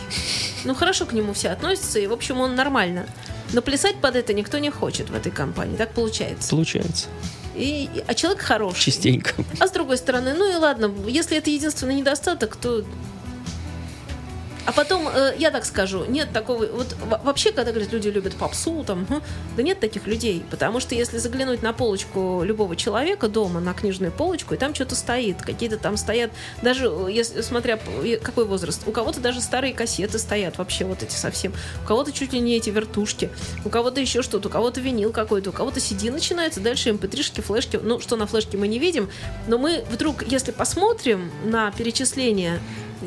Ну, 0.65 0.75
хорошо 0.75 1.07
к 1.07 1.13
нему 1.13 1.33
все 1.33 1.51
относятся, 1.51 1.99
и, 1.99 2.07
в 2.07 2.13
общем, 2.13 2.41
он 2.41 2.55
нормально. 2.55 3.07
Но 3.53 3.63
плясать 3.63 4.01
под 4.01 4.17
это 4.17 4.33
никто 4.33 4.59
не 4.59 4.71
хочет 4.71 5.11
в 5.11 5.15
этой 5.15 5.31
компании. 5.31 5.77
Так 5.77 5.93
получается. 5.93 6.51
Получается. 6.51 7.07
И, 7.55 7.89
а 8.07 8.15
человек 8.15 8.43
хороший. 8.43 8.85
Частенько. 8.85 9.35
А 9.61 9.67
с 9.67 9.71
другой 9.71 9.97
стороны, 9.97 10.35
ну 10.35 10.51
и 10.51 10.55
ладно, 10.57 10.93
если 11.07 11.39
это 11.39 11.51
единственный 11.51 11.95
недостаток, 11.95 12.57
то... 12.57 12.85
А 14.67 14.73
потом, 14.73 15.09
э, 15.09 15.35
я 15.39 15.51
так 15.53 15.65
скажу, 15.65 16.05
нет 16.07 16.33
такого... 16.33 16.67
Вот 16.67 16.97
во- 17.09 17.19
вообще, 17.19 17.53
когда 17.53 17.71
говорят, 17.71 17.93
люди 17.93 18.09
любят 18.09 18.35
попсу, 18.35 18.83
там, 18.85 19.07
хм, 19.07 19.23
да 19.57 19.63
нет 19.63 19.79
таких 19.79 20.09
людей. 20.09 20.45
Потому 20.51 20.81
что 20.81 20.97
если 20.97 21.19
заглянуть 21.19 21.63
на 21.63 21.73
полочку 21.73 22.43
любого 22.43 22.75
человека 22.75 23.29
дома, 23.29 23.61
на 23.61 23.75
книжную 23.75 24.11
полочку, 24.11 24.55
и 24.55 24.57
там 24.57 24.75
что-то 24.75 24.97
стоит, 24.97 25.41
какие-то 25.41 25.77
там 25.79 25.97
стоят, 25.97 26.33
даже 26.63 26.87
э, 26.87 27.09
если, 27.13 27.43
смотря 27.43 27.79
какой 28.21 28.45
возраст, 28.45 28.83
у 28.87 28.91
кого-то 28.91 29.21
даже 29.21 29.41
старые 29.41 29.73
кассеты 29.73 30.19
стоят 30.19 30.59
вообще 30.59 30.85
вот 30.85 31.01
эти 31.03 31.15
совсем, 31.15 31.55
у 31.85 31.87
кого-то 31.87 32.11
чуть 32.11 32.33
ли 32.33 32.41
не 32.41 32.57
эти 32.57 32.71
вертушки, 32.71 33.31
у 33.65 33.69
кого-то 33.69 34.01
еще 34.01 34.23
что-то, 34.23 34.49
у 34.49 34.51
кого-то 34.51 34.81
винил 34.81 35.13
какой-то, 35.13 35.51
у 35.51 35.53
кого-то 35.53 35.79
CD 35.79 36.11
начинается, 36.11 36.59
дальше 36.59 36.91
mp3-шки, 36.91 37.41
флешки, 37.41 37.79
ну, 37.81 38.01
что 38.01 38.17
на 38.17 38.27
флешке 38.27 38.57
мы 38.57 38.67
не 38.67 38.81
видим, 38.81 39.09
но 39.47 39.59
мы 39.59 39.85
вдруг, 39.91 40.25
если 40.25 40.51
посмотрим 40.51 41.31
на 41.45 41.71
перечисление 41.71 42.59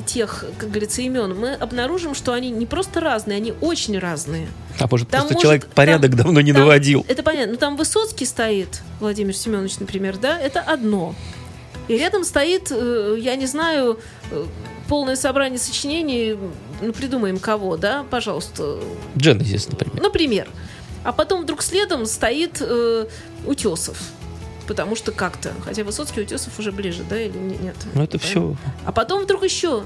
тех, 0.06 0.46
как 0.58 0.70
говорится, 0.70 1.02
имен, 1.02 1.38
мы 1.38 1.54
обнаружим, 1.54 2.14
что 2.16 2.34
они 2.34 2.50
не 2.52 2.66
просто 2.66 3.00
разные, 3.00 3.38
они 3.38 3.54
очень 3.62 3.98
разные. 3.98 4.48
А 4.80 4.88
может, 4.90 5.10
Там 5.10 5.22
просто 5.22 5.34
может- 5.34 5.42
человек 5.42 5.68
порядок 5.68 6.12
там- 6.12 6.18
давно 6.20 6.42
не 6.42 6.54
там- 6.54 6.62
наводил. 6.62 7.06
Это 7.08 7.24
понятно. 7.24 7.54
Но 7.54 7.58
там 7.60 7.76
Высоцкий 7.78 8.26
стоит, 8.26 8.82
Владимир 9.00 9.36
Семенович, 9.36 9.80
например, 9.80 10.18
да, 10.18 10.40
это 10.40 10.62
одно. 10.62 11.16
И 11.88 11.98
рядом 11.98 12.24
стоит, 12.24 12.68
э, 12.72 13.18
я 13.20 13.36
не 13.36 13.48
знаю, 13.48 14.00
э, 14.32 14.46
полное 14.88 15.16
собрание 15.16 15.58
сочинений, 15.60 16.38
ну, 16.82 16.94
придумаем 16.94 17.40
кого, 17.40 17.78
да, 17.78 18.06
пожалуйста, 18.10 18.80
Genesis, 19.16 19.68
например. 19.72 20.02
например. 20.02 20.48
А 21.04 21.14
потом 21.14 21.44
вдруг 21.44 21.62
следом 21.64 22.06
стоит 22.06 22.58
э, 22.62 23.06
Утесов. 23.46 23.98
Потому 24.70 24.96
что 24.96 25.12
как-то, 25.12 25.52
хотя 25.66 25.84
Высоцкий 25.84 26.22
Утесов 26.22 26.60
уже 26.60 26.72
ближе, 26.72 27.04
да, 27.10 27.20
или 27.20 27.36
не- 27.36 27.58
нет? 27.58 27.76
Ну, 27.96 28.04
это 28.04 28.20
Правильно? 28.20 28.56
все... 28.56 28.72
А 28.86 28.92
потом 28.92 29.24
вдруг 29.24 29.44
еще. 29.44 29.84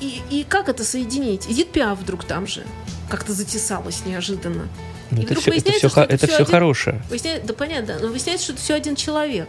И, 0.00 0.06
и, 0.30 0.40
и 0.40 0.44
как 0.44 0.70
это 0.70 0.84
соединить? 0.84 1.46
Эдит 1.50 1.70
Пиаф 1.70 1.98
вдруг 2.00 2.24
там 2.24 2.46
же. 2.46 2.64
Как-то 3.10 3.34
затесалась 3.34 4.06
неожиданно. 4.06 4.68
И 5.10 5.20
Это 5.22 5.38
все, 5.38 5.50
это 5.52 5.70
все, 5.72 5.88
что 5.90 6.00
это 6.00 6.14
это 6.14 6.26
всё 6.26 6.34
все 6.36 6.42
один- 6.44 6.52
хорошее. 6.54 7.02
Выясняется, 7.10 7.46
да 7.46 7.52
понятно, 7.52 7.98
но 8.00 8.08
выясняется, 8.08 8.44
что 8.44 8.52
это 8.54 8.62
все 8.62 8.72
один 8.74 8.96
человек. 8.96 9.48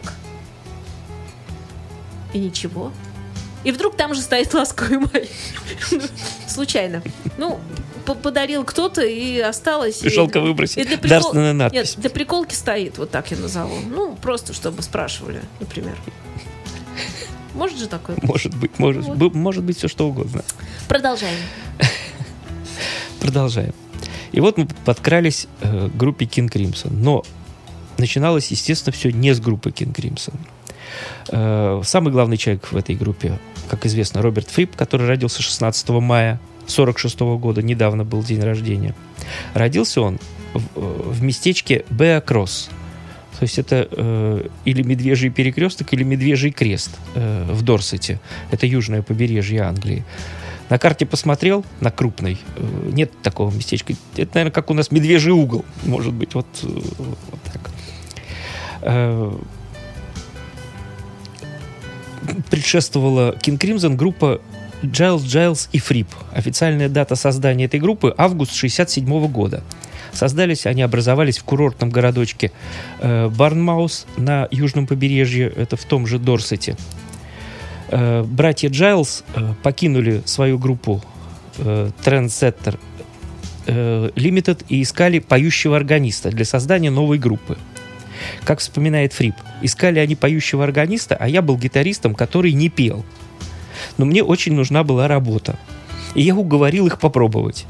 И 2.33 2.39
ничего. 2.39 2.91
И 3.63 3.71
вдруг 3.71 3.95
там 3.95 4.13
же 4.13 4.21
стоит 4.21 4.53
ласковый 4.53 4.99
май. 4.99 5.29
Ну, 5.91 6.01
Случайно. 6.49 7.01
Ну, 7.37 7.61
подарил 8.01 8.63
кто-то 8.63 9.01
и 9.01 9.39
осталось. 9.39 10.03
и- 10.03 10.09
Жалко 10.09 10.39
выбросить. 10.41 10.77
и 10.77 10.83
для 10.85 10.97
прикол- 10.97 11.09
Дарственная 11.09 11.53
надпись. 11.53 11.79
Нет, 11.79 11.95
для 11.99 12.09
приколки 12.09 12.53
стоит, 12.55 12.97
вот 12.97 13.11
так 13.11 13.31
я 13.31 13.37
назову. 13.37 13.75
Ну, 13.87 14.15
просто 14.15 14.53
чтобы 14.53 14.81
спрашивали, 14.81 15.41
например. 15.59 15.95
Может 17.53 17.77
же 17.79 17.87
такое 17.87 18.15
быть? 18.15 18.23
Может 18.29 18.55
быть, 18.55 18.79
может, 18.79 19.05
Вот. 19.05 19.17
бы- 19.17 19.29
может 19.31 19.63
быть 19.63 19.77
все 19.77 19.87
что 19.87 20.07
угодно. 20.07 20.43
Продолжаем. 20.87 21.37
Продолжаем. 23.19 23.73
И 24.31 24.39
вот 24.39 24.57
мы 24.57 24.67
подкрались 24.85 25.47
э, 25.61 25.89
к 25.89 25.97
группе 25.97 26.25
King 26.25 26.49
Crimson. 26.49 26.91
Но 26.91 27.23
начиналось, 27.97 28.47
естественно, 28.51 28.93
все 28.93 29.11
не 29.11 29.33
с 29.33 29.39
группы 29.39 29.69
King 29.71 29.93
Crimson. 29.93 30.33
Э, 31.29 31.81
самый 31.83 32.11
главный 32.13 32.37
человек 32.37 32.71
в 32.71 32.77
этой 32.77 32.95
группе, 32.95 33.37
как 33.69 33.85
известно, 33.85 34.21
Роберт 34.21 34.49
Фрип, 34.49 34.75
который 34.75 35.07
родился 35.07 35.41
16 35.41 35.89
мая 35.89 36.39
46 36.67 37.19
года, 37.19 37.61
недавно 37.61 38.03
был 38.03 38.23
день 38.23 38.41
рождения. 38.41 38.93
Родился 39.53 40.01
он 40.01 40.19
в, 40.53 40.59
э, 40.75 41.11
в 41.11 41.21
местечке 41.23 41.85
Беакросс. 41.89 42.69
То 43.39 43.43
есть 43.43 43.57
это 43.57 43.87
э, 43.89 44.47
или 44.65 44.83
Медвежий 44.83 45.29
перекресток, 45.29 45.93
или 45.93 46.03
Медвежий 46.03 46.51
крест 46.51 46.91
э, 47.15 47.51
в 47.51 47.63
Дорсете. 47.63 48.19
Это 48.51 48.67
южное 48.67 49.01
побережье 49.01 49.61
Англии. 49.61 50.05
На 50.71 50.77
карте 50.79 51.05
посмотрел, 51.05 51.65
на 51.81 51.91
крупной, 51.91 52.37
э, 52.55 52.89
нет 52.93 53.11
такого 53.21 53.51
местечка. 53.51 53.93
Это, 54.15 54.35
наверное, 54.35 54.53
как 54.53 54.69
у 54.69 54.73
нас 54.73 54.89
медвежий 54.89 55.33
угол, 55.33 55.65
может 55.83 56.13
быть, 56.13 56.33
вот, 56.33 56.45
э, 56.63 56.67
вот 56.97 57.41
так. 57.43 57.71
Э, 58.81 59.37
Предшествовала 62.49 63.35
King 63.35 63.57
Crimson 63.57 63.95
группа 63.95 64.39
Giles, 64.83 65.23
Giles 65.23 65.69
и 65.71 65.79
Фрип. 65.79 66.07
Официальная 66.33 66.89
дата 66.89 67.15
создания 67.15 67.65
этой 67.65 67.79
группы– 67.79 68.13
август 68.17 68.53
67 68.53 69.27
года. 69.27 69.63
Создались 70.11 70.65
они, 70.65 70.81
образовались 70.81 71.37
в 71.37 71.43
курортном 71.43 71.89
городочке 71.89 72.51
э, 72.99 73.29
Барнмаус 73.29 74.05
на 74.17 74.47
южном 74.51 74.87
побережье, 74.87 75.47
это 75.55 75.77
в 75.77 75.85
том 75.85 76.05
же 76.05 76.19
Дорсете. 76.19 76.75
Э, 77.89 78.23
братья 78.23 78.69
Джайлз 78.69 79.23
э, 79.35 79.53
покинули 79.63 80.21
свою 80.25 80.57
группу 80.57 81.01
э, 81.57 81.91
Trendsetter 82.03 82.77
э, 83.67 84.09
Limited 84.15 84.65
и 84.67 84.81
искали 84.81 85.19
поющего 85.19 85.77
органиста 85.77 86.29
для 86.29 86.43
создания 86.43 86.91
новой 86.91 87.17
группы. 87.17 87.57
Как 88.43 88.59
вспоминает 88.59 89.13
Фрип, 89.13 89.35
искали 89.61 89.99
они 89.99 90.15
поющего 90.15 90.63
органиста, 90.63 91.15
а 91.15 91.27
я 91.27 91.41
был 91.41 91.57
гитаристом, 91.57 92.15
который 92.15 92.51
не 92.53 92.69
пел. 92.69 93.05
Но 93.97 94.05
мне 94.05 94.23
очень 94.23 94.53
нужна 94.53 94.83
была 94.83 95.07
работа. 95.07 95.57
И 96.15 96.21
я 96.21 96.35
уговорил 96.35 96.87
их 96.87 96.99
попробовать. 96.99 97.65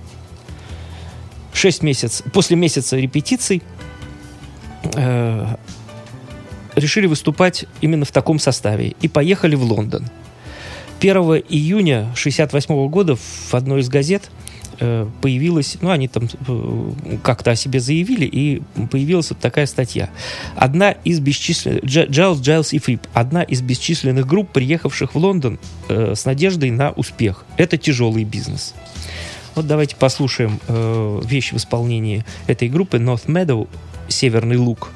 Шесть 1.54 1.84
месяцев, 1.84 2.26
после 2.32 2.56
месяца 2.56 2.98
репетиций 2.98 3.62
э, 4.96 5.56
решили 6.76 7.08
выступать 7.08 7.66
именно 7.82 8.06
в 8.06 8.12
таком 8.12 8.40
составе 8.40 8.96
и 9.02 9.08
поехали 9.08 9.56
в 9.56 9.64
Лондон. 9.64 10.08
1 11.00 11.16
июня 11.50 12.02
1968 12.02 12.88
года 12.90 13.16
в 13.16 13.54
одной 13.54 13.82
из 13.82 13.90
газет 13.90 14.30
появилась, 15.22 15.78
ну, 15.82 15.92
они 15.92 16.08
там 16.08 16.28
э, 16.48 16.92
как-то 17.24 17.52
о 17.52 17.56
себе 17.56 17.80
заявили, 17.80 18.26
и 18.26 18.62
появилась 18.90 19.30
вот 19.30 19.40
такая 19.40 19.68
статья. 19.68 20.10
Одна 20.56 20.92
из 20.92 21.20
бесчисленных... 21.20 21.84
Дж- 21.84 22.10
Джайлз, 22.10 22.42
Джайлз 22.42 22.74
и 22.74 22.80
Фрип. 22.80 23.02
Одна 23.14 23.44
из 23.44 23.62
бесчисленных 23.62 24.26
групп, 24.26 24.50
приехавших 24.52 25.14
в 25.14 25.18
Лондон 25.18 25.60
э, 25.88 26.16
с 26.16 26.26
надеждой 26.26 26.72
на 26.72 26.92
успех. 26.92 27.46
Это 27.58 27.78
тяжелый 27.78 28.24
бизнес. 28.24 28.74
Вот 29.54 29.68
давайте 29.68 29.96
послушаем 29.96 30.60
э, 30.68 31.22
вещь 31.26 31.52
в 31.52 31.58
исполнении 31.58 32.26
этой 32.48 32.70
группы 32.70 32.98
North 32.98 33.28
Meadow, 33.28 33.68
Северный 34.08 34.58
луг. 34.58 34.90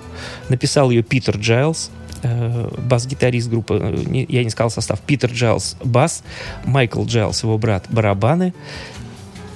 Написал 0.49 0.89
ее 0.89 1.03
Питер 1.03 1.37
Джайлз, 1.37 1.91
э, 2.23 2.69
бас-гитарист 2.77 3.49
группы, 3.49 3.79
э, 3.79 4.25
я 4.29 4.43
не 4.43 4.49
сказал 4.49 4.71
состав, 4.71 4.99
Питер 5.01 5.31
Джайлз 5.31 5.75
бас, 5.83 6.23
Майкл 6.65 7.05
Джайлз, 7.05 7.43
его 7.43 7.57
брат, 7.57 7.85
барабаны 7.89 8.53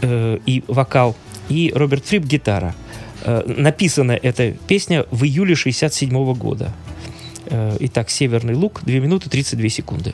э, 0.02 0.40
и 0.46 0.64
вокал, 0.68 1.16
и 1.50 1.72
Роберт 1.74 2.06
Фрип 2.06 2.26
гитара. 2.26 2.76
Э, 3.24 3.44
Написана 3.46 4.14
эта 4.14 4.52
песня 4.68 5.06
в 5.12 5.24
июле 5.24 5.56
67 5.56 6.34
года. 6.34 6.72
Э, 7.46 7.78
Итак, 7.80 8.10
«Северный 8.10 8.56
луг», 8.56 8.82
2 8.84 8.94
минуты 9.00 9.30
32 9.30 9.70
секунды. 9.70 10.14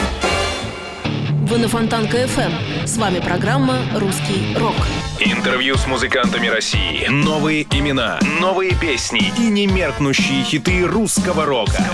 Вы 1.51 1.57
на 1.57 1.67
Фонтанка 1.67 2.17
FM. 2.17 2.87
С 2.87 2.95
вами 2.95 3.19
программа 3.19 3.75
«Русский 3.95 4.55
рок». 4.57 4.73
Интервью 5.19 5.75
с 5.75 5.85
музыкантами 5.85 6.47
России. 6.47 7.05
Новые 7.09 7.63
имена, 7.63 8.19
новые 8.39 8.73
песни 8.73 9.33
и 9.37 9.49
немеркнущие 9.49 10.45
хиты 10.45 10.87
русского 10.87 11.45
рока. 11.45 11.85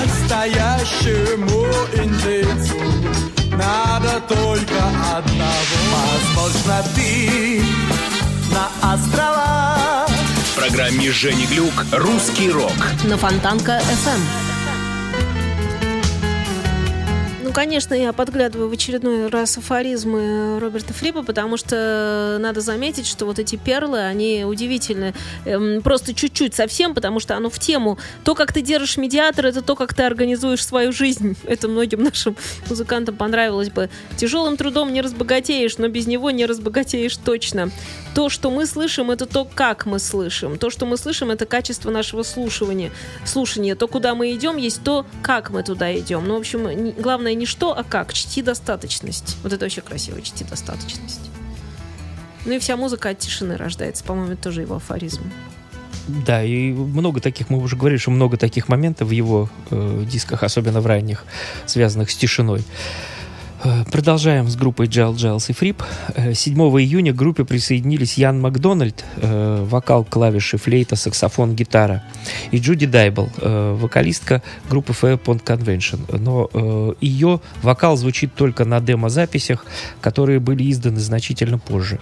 Настоящему 0.00 1.66
индейцу 1.92 2.80
надо 3.50 4.18
только 4.26 4.82
одного. 5.14 5.92
Возможно, 5.92 6.82
ты 6.94 7.62
на 8.50 8.94
острова. 8.94 10.06
В 10.06 10.56
программе 10.56 11.12
Жени 11.12 11.44
Глюк 11.44 11.84
«Русский 11.92 12.50
рок». 12.50 12.72
На 13.04 13.18
Фонтанка 13.18 13.82
конечно, 17.56 17.94
я 17.94 18.12
подглядываю 18.12 18.68
в 18.68 18.72
очередной 18.74 19.28
раз 19.28 19.56
афоризмы 19.56 20.60
Роберта 20.60 20.92
Фрипа, 20.92 21.22
потому 21.22 21.56
что 21.56 22.36
надо 22.38 22.60
заметить, 22.60 23.06
что 23.06 23.24
вот 23.24 23.38
эти 23.38 23.56
перлы, 23.56 24.00
они 24.00 24.44
удивительны. 24.44 25.14
Эм, 25.46 25.80
просто 25.80 26.12
чуть-чуть 26.12 26.54
совсем, 26.54 26.94
потому 26.94 27.18
что 27.18 27.34
оно 27.34 27.48
в 27.48 27.58
тему. 27.58 27.96
То, 28.24 28.34
как 28.34 28.52
ты 28.52 28.60
держишь 28.60 28.98
медиатор, 28.98 29.46
это 29.46 29.62
то, 29.62 29.74
как 29.74 29.94
ты 29.94 30.02
организуешь 30.02 30.62
свою 30.62 30.92
жизнь. 30.92 31.34
Это 31.46 31.66
многим 31.66 32.02
нашим 32.02 32.36
музыкантам 32.68 33.16
понравилось 33.16 33.70
бы. 33.70 33.88
Тяжелым 34.18 34.58
трудом 34.58 34.92
не 34.92 35.00
разбогатеешь, 35.00 35.78
но 35.78 35.88
без 35.88 36.06
него 36.06 36.30
не 36.30 36.44
разбогатеешь 36.44 37.16
точно. 37.16 37.70
То, 38.16 38.30
что 38.30 38.50
мы 38.50 38.64
слышим, 38.64 39.10
это 39.10 39.26
то, 39.26 39.44
как 39.44 39.84
мы 39.84 39.98
слышим. 39.98 40.56
То, 40.56 40.70
что 40.70 40.86
мы 40.86 40.96
слышим, 40.96 41.30
это 41.30 41.44
качество 41.44 41.90
нашего 41.90 42.22
слушания. 42.22 42.90
слушания. 43.26 43.74
То, 43.74 43.88
куда 43.88 44.14
мы 44.14 44.34
идем, 44.34 44.56
есть 44.56 44.82
то, 44.82 45.04
как 45.20 45.50
мы 45.50 45.62
туда 45.62 45.94
идем. 45.98 46.26
Ну, 46.26 46.36
в 46.36 46.38
общем, 46.38 46.94
главное 46.98 47.34
не 47.34 47.44
что, 47.44 47.76
а 47.76 47.84
как. 47.84 48.14
Чти 48.14 48.40
достаточность. 48.40 49.36
Вот 49.42 49.52
это 49.52 49.66
вообще 49.66 49.82
красиво, 49.82 50.22
чти 50.22 50.44
достаточность. 50.44 51.20
Ну 52.46 52.52
и 52.52 52.58
вся 52.58 52.78
музыка 52.78 53.10
от 53.10 53.18
тишины 53.18 53.58
рождается. 53.58 54.02
По-моему, 54.02 54.32
это 54.32 54.44
тоже 54.44 54.62
его 54.62 54.76
афоризм. 54.76 55.30
Да, 56.08 56.42
и 56.42 56.72
много 56.72 57.20
таких, 57.20 57.50
мы 57.50 57.58
уже 57.58 57.76
говорили, 57.76 57.98
что 57.98 58.12
много 58.12 58.38
таких 58.38 58.70
моментов 58.70 59.08
в 59.08 59.10
его 59.10 59.50
э, 59.70 60.04
дисках, 60.10 60.42
особенно 60.42 60.80
в 60.80 60.86
ранних, 60.86 61.26
связанных 61.66 62.10
с 62.10 62.16
тишиной. 62.16 62.64
Э, 63.66 63.84
Продолжаем 63.90 64.48
с 64.48 64.54
группой 64.54 64.86
Джал 64.86 65.14
Джайлс 65.16 65.50
и 65.50 65.52
Фрип. 65.52 65.82
Э, 66.14 66.34
7 66.34 66.56
июня 66.80 67.12
к 67.12 67.16
группе 67.16 67.44
присоединились 67.44 68.16
Ян 68.16 68.40
Макдональд, 68.40 69.04
э, 69.16 69.64
вокал, 69.68 70.04
клавиши, 70.04 70.56
флейта, 70.56 70.94
саксофон, 70.94 71.56
гитара, 71.56 72.04
и 72.52 72.58
Джуди 72.58 72.86
Дайбл, 72.86 73.28
э, 73.40 73.76
вокалистка 73.76 74.42
группы 74.70 74.92
Fairport 74.92 75.42
Convention. 75.42 75.98
Но 76.16 76.48
э, 76.52 76.94
ее 77.00 77.40
вокал 77.62 77.96
звучит 77.96 78.34
только 78.34 78.64
на 78.64 78.80
демо-записях, 78.80 79.66
которые 80.00 80.38
были 80.38 80.70
изданы 80.70 81.00
значительно 81.00 81.58
позже. 81.58 81.98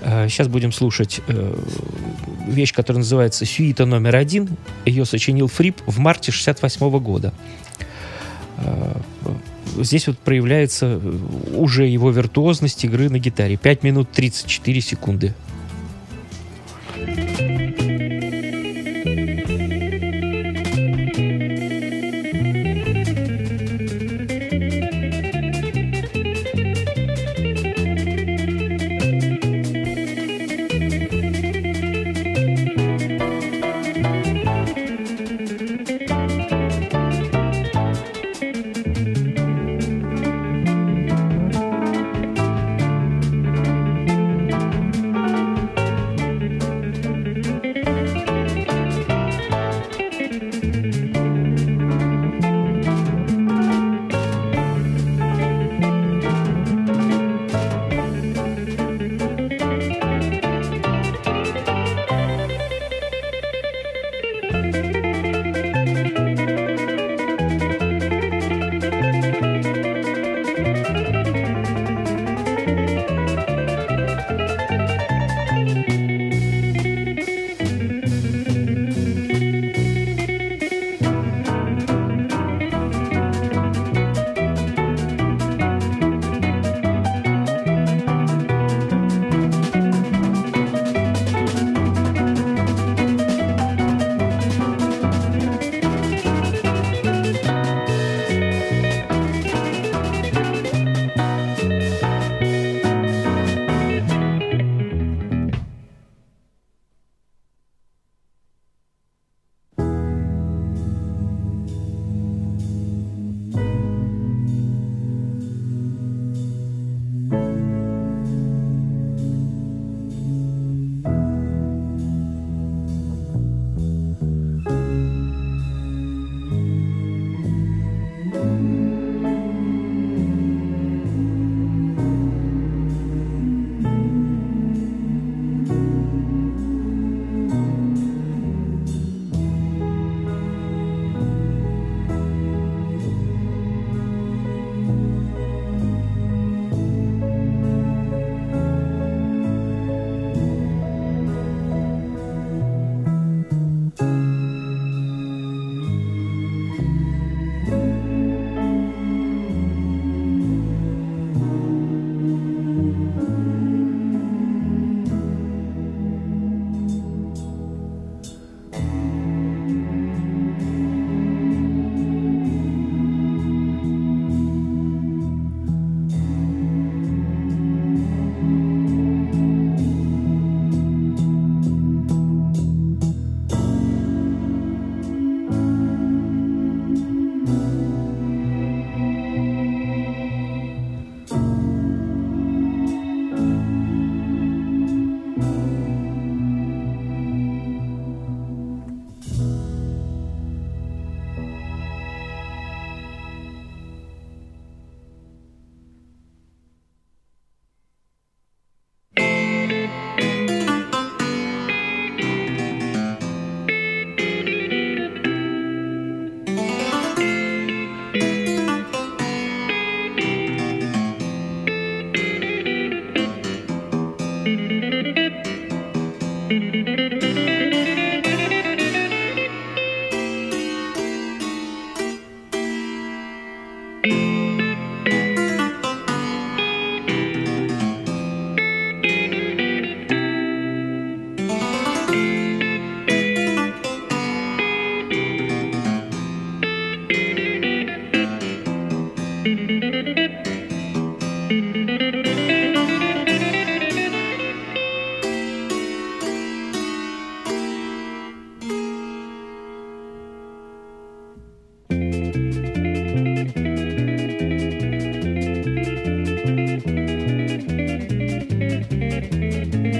Э, 0.00 0.28
Сейчас 0.28 0.48
будем 0.48 0.72
слушать 0.72 1.20
э, 1.28 1.54
вещь, 2.48 2.74
которая 2.74 2.98
называется 2.98 3.44
«Сюита 3.46 3.86
номер 3.86 4.16
один». 4.16 4.48
Ее 4.84 5.04
сочинил 5.04 5.46
Фрип 5.46 5.80
в 5.86 6.00
марте 6.00 6.32
68 6.32 6.98
года. 6.98 7.32
Здесь 9.76 10.06
вот 10.06 10.18
проявляется 10.18 11.00
э, 11.02 11.18
уже 11.56 11.86
его 11.86 12.10
виртуозность 12.10 12.84
игры 12.84 13.08
на 13.08 13.18
гитаре. 13.18 13.56
5 13.56 13.82
минут 13.82 14.10
34 14.12 14.80
секунды. 14.80 15.34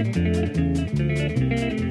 Música 0.04 1.81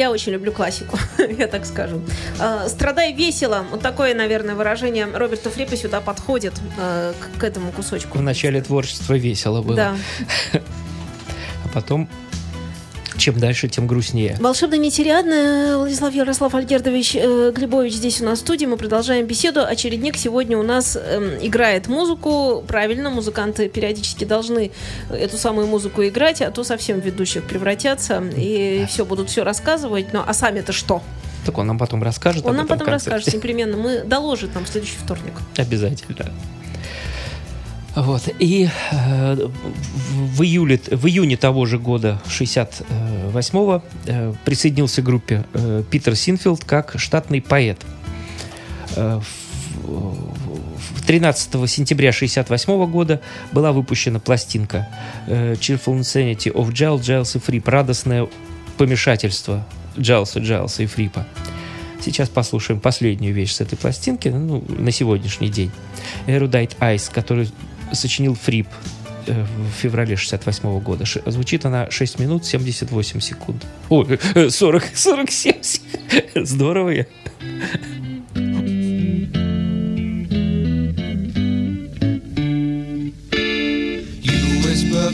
я 0.00 0.10
очень 0.10 0.32
люблю 0.32 0.50
классику, 0.50 0.98
я 1.38 1.46
так 1.46 1.66
скажу. 1.66 2.00
Э, 2.40 2.68
«Страдай 2.68 3.12
весело». 3.12 3.66
Вот 3.70 3.82
такое, 3.82 4.14
наверное, 4.14 4.54
выражение 4.54 5.06
Роберта 5.12 5.50
Фрипа 5.50 5.76
сюда 5.76 6.00
подходит 6.00 6.54
к, 6.78 7.40
к 7.40 7.44
этому 7.44 7.70
кусочку. 7.72 8.18
В 8.18 8.22
начале 8.22 8.62
творчества 8.62 9.14
весело 9.14 9.60
было. 9.62 9.76
Да. 9.76 9.96
А 10.52 11.68
потом, 11.74 12.08
чем 13.20 13.38
дальше, 13.38 13.68
тем 13.68 13.86
грустнее. 13.86 14.36
Волшебно 14.40 14.74
нетериадно. 14.74 15.78
Владислав 15.78 16.12
Ярослав 16.14 16.54
Альгердович 16.54 17.16
э, 17.16 17.52
Глебович 17.54 17.94
здесь 17.94 18.20
у 18.20 18.24
нас 18.24 18.38
в 18.38 18.42
студии. 18.42 18.66
Мы 18.66 18.76
продолжаем 18.76 19.26
беседу. 19.26 19.64
Очередник 19.64 20.16
сегодня 20.16 20.58
у 20.58 20.62
нас 20.62 20.96
эм, 20.96 21.34
играет 21.40 21.86
музыку. 21.86 22.64
Правильно, 22.66 23.10
музыканты 23.10 23.68
периодически 23.68 24.24
должны 24.24 24.72
эту 25.10 25.36
самую 25.36 25.66
музыку 25.66 26.02
играть, 26.02 26.42
а 26.42 26.50
то 26.50 26.64
совсем 26.64 27.00
в 27.00 27.04
ведущих 27.04 27.44
превратятся 27.44 28.22
и 28.36 28.86
все 28.88 29.04
будут 29.04 29.30
все 29.30 29.44
рассказывать. 29.44 30.12
Но 30.12 30.24
а 30.26 30.34
сами-то 30.34 30.72
что? 30.72 31.02
Так 31.44 31.58
он 31.58 31.66
нам 31.66 31.78
потом 31.78 32.02
расскажет. 32.02 32.44
Он 32.44 32.50
об 32.50 32.56
нам 32.56 32.66
этом 32.66 32.78
потом 32.78 32.92
концерте. 32.92 33.16
расскажет 33.16 33.34
непременно. 33.42 33.76
Мы 33.76 34.02
доложит 34.04 34.54
нам 34.54 34.64
в 34.64 34.68
следующий 34.68 34.96
вторник. 34.96 35.34
Обязательно. 35.56 36.32
Вот. 37.96 38.28
И 38.38 38.68
э, 38.92 39.48
в, 40.34 40.42
июле, 40.42 40.80
в 40.90 41.06
июне 41.06 41.36
того 41.36 41.66
же 41.66 41.78
года, 41.78 42.20
68-го, 42.28 43.82
э, 44.06 44.32
присоединился 44.44 45.02
к 45.02 45.04
группе 45.04 45.44
э, 45.54 45.82
Питер 45.90 46.14
Синфилд 46.14 46.64
как 46.64 46.94
штатный 46.98 47.40
поэт. 47.42 47.78
Э, 48.96 49.20
в- 49.20 50.30
в 50.96 51.06
13 51.06 51.68
сентября 51.68 52.12
68 52.12 52.86
года 52.86 53.20
была 53.52 53.72
выпущена 53.72 54.20
пластинка 54.20 54.88
э, 55.26 55.54
Cheerful 55.54 55.98
Insanity 55.98 56.52
of 56.52 56.70
Giles, 56.72 57.00
Giles 57.00 57.36
and 57.36 57.40
Fripp. 57.40 57.66
Радостное 57.68 58.28
помешательство 58.76 59.66
Джайлса, 59.98 60.38
Джайлса 60.40 60.82
и 60.84 60.86
Фрипа. 60.86 61.26
Сейчас 62.00 62.28
послушаем 62.28 62.80
последнюю 62.80 63.34
вещь 63.34 63.52
с 63.52 63.60
этой 63.60 63.76
пластинки 63.76 64.28
ну, 64.28 64.64
на 64.68 64.90
сегодняшний 64.90 65.48
день. 65.48 65.70
Erudite 66.26 66.76
Eyes, 66.78 67.10
который 67.12 67.50
сочинил 67.92 68.34
Фрип 68.34 68.66
э, 69.26 69.44
в 69.44 69.72
феврале 69.80 70.16
68 70.16 70.80
года. 70.80 71.04
Ш- 71.04 71.20
звучит 71.26 71.64
она 71.64 71.90
6 71.90 72.18
минут 72.18 72.44
78 72.44 73.20
секунд. 73.20 73.64
Ой, 73.88 74.18
э, 74.34 74.48
40, 74.50 74.82
47 74.94 75.62
секунд. 75.62 76.48
Здорово 76.48 76.90
я. 76.90 77.06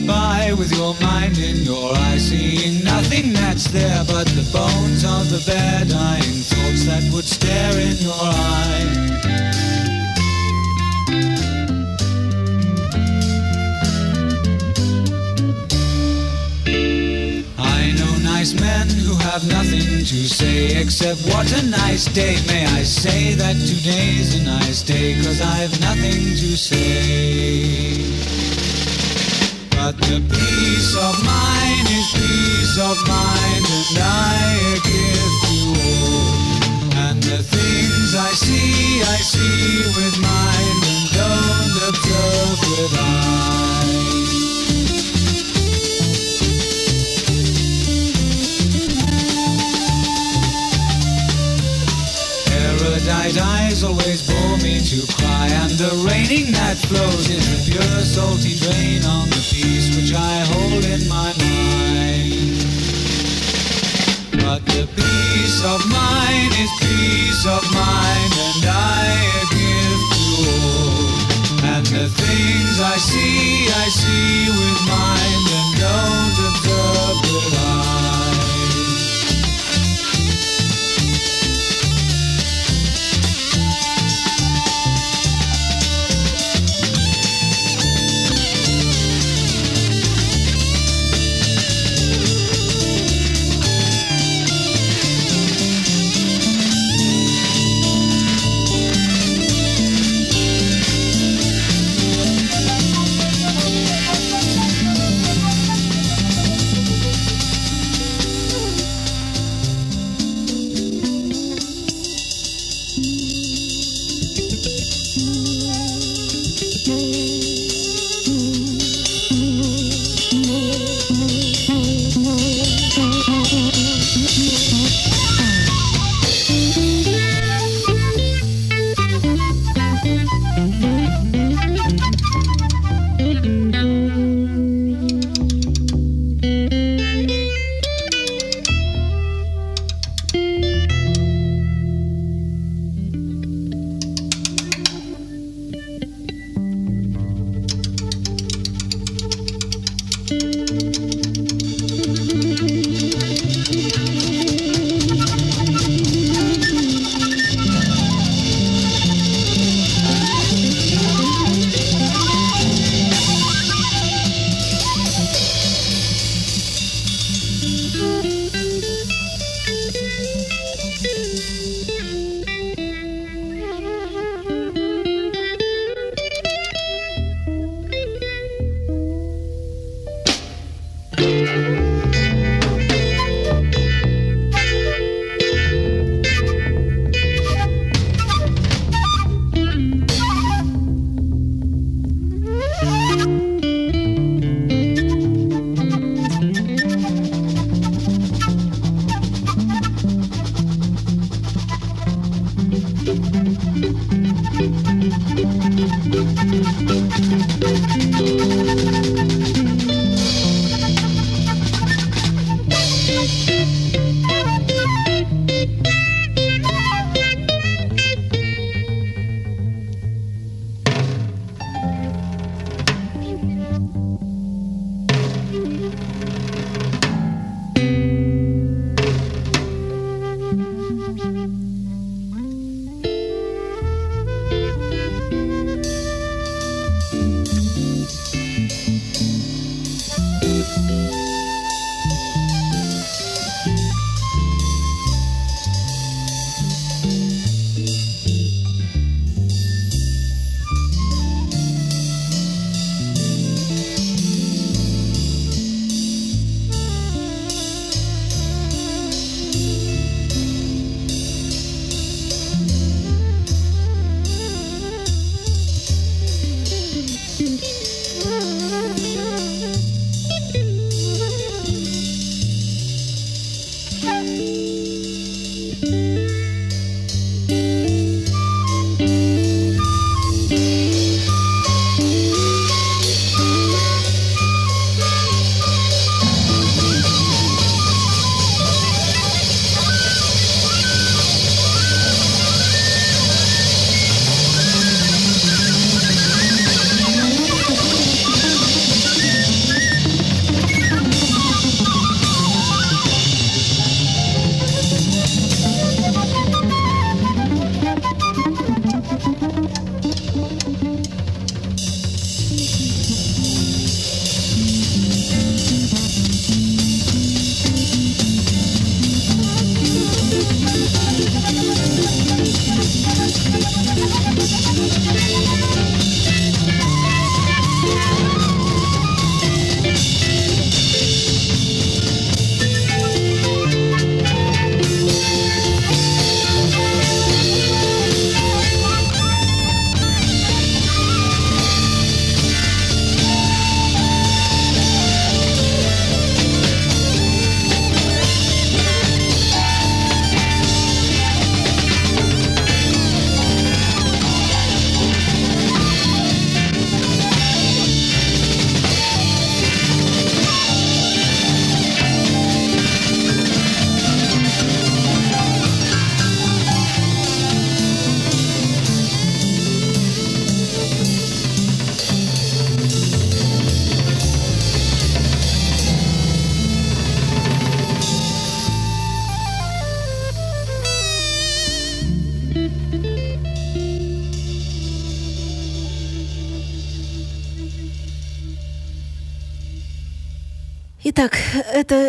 By 0.07 0.53
with 0.57 0.73
your 0.77 0.95
mind 1.01 1.39
in 1.39 1.57
your 1.65 1.93
eye, 1.95 2.19
seeing 2.19 2.85
nothing 2.85 3.33
that's 3.33 3.67
there 3.71 4.05
but 4.07 4.27
the 4.27 4.49
bones 4.53 5.05
of 5.05 5.31
the 5.31 5.43
bear, 5.47 5.85
dying 5.85 6.43
thoughts 6.51 6.85
that 6.87 7.03
would 7.13 7.25
stare 7.25 7.73
in 7.81 7.97
your 7.97 8.15
eye. 8.15 9.36
Men 18.55 18.89
who 18.89 19.15
have 19.17 19.47
nothing 19.49 20.05
to 20.05 20.21
say 20.29 20.77
except 20.81 21.21
what 21.33 21.51
a 21.53 21.63
nice 21.67 22.05
day. 22.07 22.37
May 22.47 22.65
I 22.67 22.83
say 22.83 23.35
that 23.35 23.55
today's 23.55 24.35
a 24.35 24.45
nice 24.45 24.83
day, 24.83 25.15
cause 25.23 25.41
I've 25.41 25.81
nothing 25.81 26.37
to 26.43 26.57
say. 26.57 27.97
But 29.71 29.97
the 29.99 30.21
peace 30.31 30.95
of 30.97 31.15
mind 31.25 31.87
is 31.91 32.07
peace 32.13 32.79
of 32.79 32.97
mind, 33.09 33.65
and 33.79 33.99
I 34.05 34.79
give 34.85 35.35
to 35.47 35.59
all. 35.87 37.07
And 37.09 37.23
the 37.23 37.43
things 37.43 38.15
I 38.15 38.31
see, 38.33 39.03
I 39.03 39.19
see 39.33 39.83
with 39.97 40.17
mind, 40.21 40.81
and 40.93 41.05
don't 41.19 41.77
observe 41.89 42.59
with 42.71 42.99
eyes. 43.01 43.86
Erudite 53.07 53.39
eyes 53.39 53.85
always 53.85 54.27
bore 54.27 54.57
me 54.59 54.81
to 54.81 55.07
cry, 55.15 55.47
and 55.63 55.71
the 55.79 55.95
raining 56.11 56.51
that 56.51 56.77
flows 56.77 57.31
is 57.31 57.47
a 57.55 57.71
pure 57.71 58.01
salty 58.03 58.57
drain 58.59 59.05
on 59.05 59.31
the 59.31 59.39
peace 59.47 59.95
which 59.95 60.13
I 60.13 60.43
hold 60.51 60.85
in 60.85 61.07
my 61.09 61.31
mind. 61.39 62.67
But 64.43 64.67
the 64.67 64.91
peace 64.91 65.63
of 65.63 65.87
mind 65.87 66.51
is 66.59 66.71
peace 66.83 67.47
of 67.47 67.63
mind, 67.71 68.33
and 68.43 68.67
I 68.75 69.07
give 69.55 70.03
to 70.19 70.27
all. 70.51 71.07
And 71.63 71.87
the 71.87 72.09
things 72.11 72.81
I 72.81 72.97
see, 72.99 73.71
I 73.71 73.87
see 73.87 74.51
with 74.51 74.83
mind, 74.91 75.46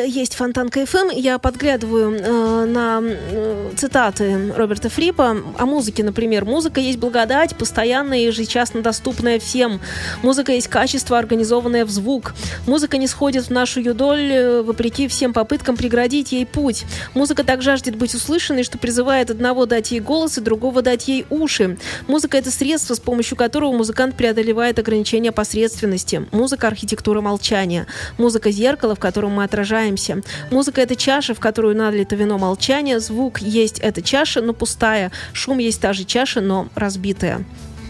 есть 0.07 0.35
Фонтанка 0.35 0.69
ФМ. 0.69 1.09
Я 1.11 1.39
подглядываю 1.39 2.13
э, 2.13 2.65
на 2.65 3.01
э, 3.03 3.71
цитаты 3.77 4.53
Роберта 4.55 4.89
Фрипа 4.89 5.37
о 5.57 5.65
музыке, 5.65 6.03
например. 6.03 6.45
Музыка 6.45 6.79
есть 6.79 6.97
благодать, 6.97 7.55
постоянная 7.55 8.19
и 8.19 8.25
ежечасно 8.25 8.81
доступная 8.81 9.39
всем. 9.39 9.79
Музыка 10.23 10.51
есть 10.51 10.67
качество, 10.67 11.17
организованное 11.17 11.85
в 11.85 11.89
звук. 11.89 12.33
Музыка 12.65 12.97
нисходит 12.97 13.45
в 13.45 13.49
нашу 13.51 13.79
юдоль, 13.79 14.31
э, 14.31 14.61
вопреки 14.63 15.07
всем 15.07 15.31
попыткам 15.31 15.77
преградить 15.77 16.31
ей 16.31 16.45
путь. 16.45 16.85
Музыка 17.13 17.43
так 17.43 17.61
жаждет 17.61 17.95
быть 17.95 18.15
услышанной, 18.15 18.63
что 18.63 18.77
призывает 18.77 19.29
одного 19.29 19.65
дать 19.65 19.91
ей 19.91 19.99
голос 19.99 20.37
и 20.37 20.41
другого 20.41 20.81
дать 20.81 21.07
ей 21.07 21.25
уши. 21.29 21.77
Музыка— 22.07 22.37
это 22.39 22.49
средство, 22.51 22.95
с 22.95 22.99
помощью 22.99 23.37
которого 23.37 23.73
музыкант 23.73 24.15
преодолевает 24.15 24.79
ограничения 24.79 25.31
посредственности. 25.31 26.25
Музыка— 26.31 26.67
архитектура 26.69 27.21
молчания. 27.21 27.85
Музыка— 28.17 28.49
зеркало, 28.51 28.95
в 28.95 28.99
котором 28.99 29.33
мы 29.33 29.43
отражаемся. 29.43 30.21
Музыка— 30.49 30.81
это 30.87 30.95
чаша, 30.95 31.35
в 31.35 31.39
которую 31.39 31.75
налито 31.75 32.15
вино 32.15 32.37
молчания. 32.37 32.99
Звук 32.99 33.39
есть 33.39 33.66
эта 33.79 34.01
чаша, 34.01 34.41
но 34.41 34.53
пустая. 34.53 35.11
Шум 35.33 35.57
есть 35.59 35.79
та 35.81 35.93
же 35.93 36.03
чаша, 36.05 36.41
но 36.41 36.67
разбитая. 36.75 37.43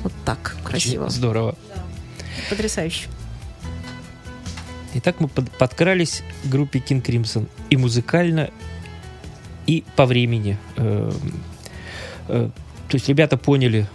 Вот 0.04 0.14
так. 0.26 0.56
Красиво. 0.64 1.10
Здорово. 1.10 1.56
Потрясающе. 2.50 3.08
Итак, 4.96 5.20
мы 5.20 5.28
под- 5.28 5.52
подкрались 5.52 6.24
к 6.44 6.48
группе 6.48 6.80
King 6.80 7.02
Crimson 7.04 7.48
и 7.70 7.78
музыкально, 7.78 8.50
и 9.68 9.84
по 9.96 10.06
времени. 10.06 10.58
Э, 10.78 11.12
э, 12.30 12.50
То 12.90 12.96
есть 12.96 13.10
ребята 13.10 13.38
поняли, 13.38 13.86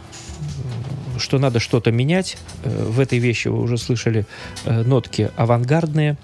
э, 1.14 1.18
что 1.18 1.38
надо 1.38 1.60
что-то 1.60 1.90
менять. 1.90 2.36
Э, 2.62 2.84
В 2.90 3.00
этой 3.00 3.18
вещи 3.18 3.48
вы 3.48 3.60
уже 3.60 3.78
слышали 3.78 4.26
э, 4.64 4.82
нотки 4.82 5.30
авангардные. 5.36 6.16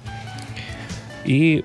И 1.25 1.65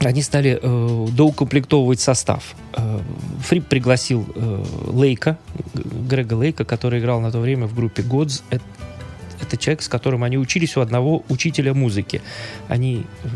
они 0.00 0.22
стали 0.22 0.58
э, 0.60 1.06
доукомплектовывать 1.12 2.00
состав. 2.00 2.54
Э, 2.76 3.00
Фрип 3.40 3.66
пригласил 3.66 4.26
э, 4.34 4.64
Лейка, 4.88 5.38
Грега 5.74 6.34
Лейка, 6.34 6.64
который 6.64 7.00
играл 7.00 7.20
на 7.20 7.32
то 7.32 7.40
время 7.40 7.66
в 7.66 7.74
группе 7.74 8.02
God's. 8.02 8.42
Это, 8.50 9.56
человек, 9.56 9.82
с 9.82 9.88
которым 9.88 10.24
они 10.24 10.36
учились 10.36 10.76
у 10.76 10.80
одного 10.80 11.24
учителя 11.28 11.72
музыки. 11.74 12.22
Они 12.68 13.06
э, 13.24 13.28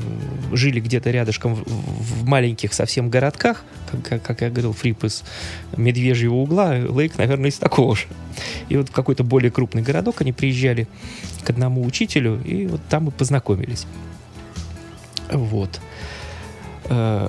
жили 0.56 0.78
где-то 0.80 1.10
рядышком 1.10 1.54
в, 1.54 1.62
в 1.64 2.24
маленьких 2.26 2.74
совсем 2.74 3.10
городках, 3.10 3.64
как- 4.08 4.22
как 4.22 4.40
я 4.42 4.50
говорил, 4.50 4.72
Фрип 4.72 5.04
из 5.04 5.22
Медвежьего 5.76 6.34
угла, 6.34 6.74
Лейк, 6.76 7.18
наверное, 7.18 7.50
из 7.50 7.56
такого 7.56 7.96
же. 7.96 8.04
И 8.68 8.76
вот 8.76 8.88
в 8.88 8.92
какой-то 8.92 9.24
более 9.24 9.50
крупный 9.50 9.82
городок 9.82 10.20
они 10.20 10.32
приезжали 10.32 10.86
к 11.44 11.50
одному 11.50 11.84
учителю, 11.84 12.40
и 12.44 12.66
вот 12.66 12.80
там 12.88 13.08
и 13.08 13.10
познакомились. 13.10 13.86
Вот. 15.30 15.80
Э, 16.88 17.28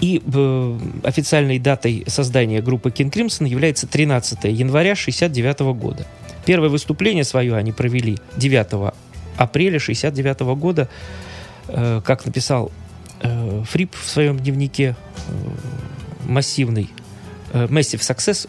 И 0.00 0.22
э, 0.24 0.78
официальной 1.02 1.58
датой 1.58 2.04
создания 2.06 2.62
группы 2.62 2.90
King 2.90 3.10
Crimson 3.10 3.48
является 3.48 3.86
13 3.88 4.44
января 4.44 4.92
1969 4.92 5.60
года. 5.76 6.06
Первое 6.46 6.68
выступление 6.68 7.24
свое 7.24 7.56
они 7.56 7.72
провели 7.72 8.16
9 8.36 8.92
апреля 9.36 9.78
1969 9.78 10.40
года. 10.56 10.88
Э, 11.66 12.00
Как 12.04 12.24
написал 12.26 12.70
Фрип 13.20 13.96
в 13.96 14.08
своем 14.08 14.38
дневнике, 14.38 14.94
э, 14.94 15.32
массивный 16.28 16.90
Massive 17.52 18.00
Success, 18.00 18.48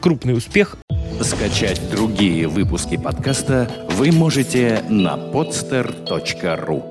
крупный 0.00 0.34
успех. 0.36 0.76
Скачать 1.20 1.80
другие 1.90 2.48
выпуски 2.48 2.96
подкаста 2.96 3.70
вы 3.90 4.10
можете 4.10 4.82
на 4.88 5.16
podster.ru 5.16 6.89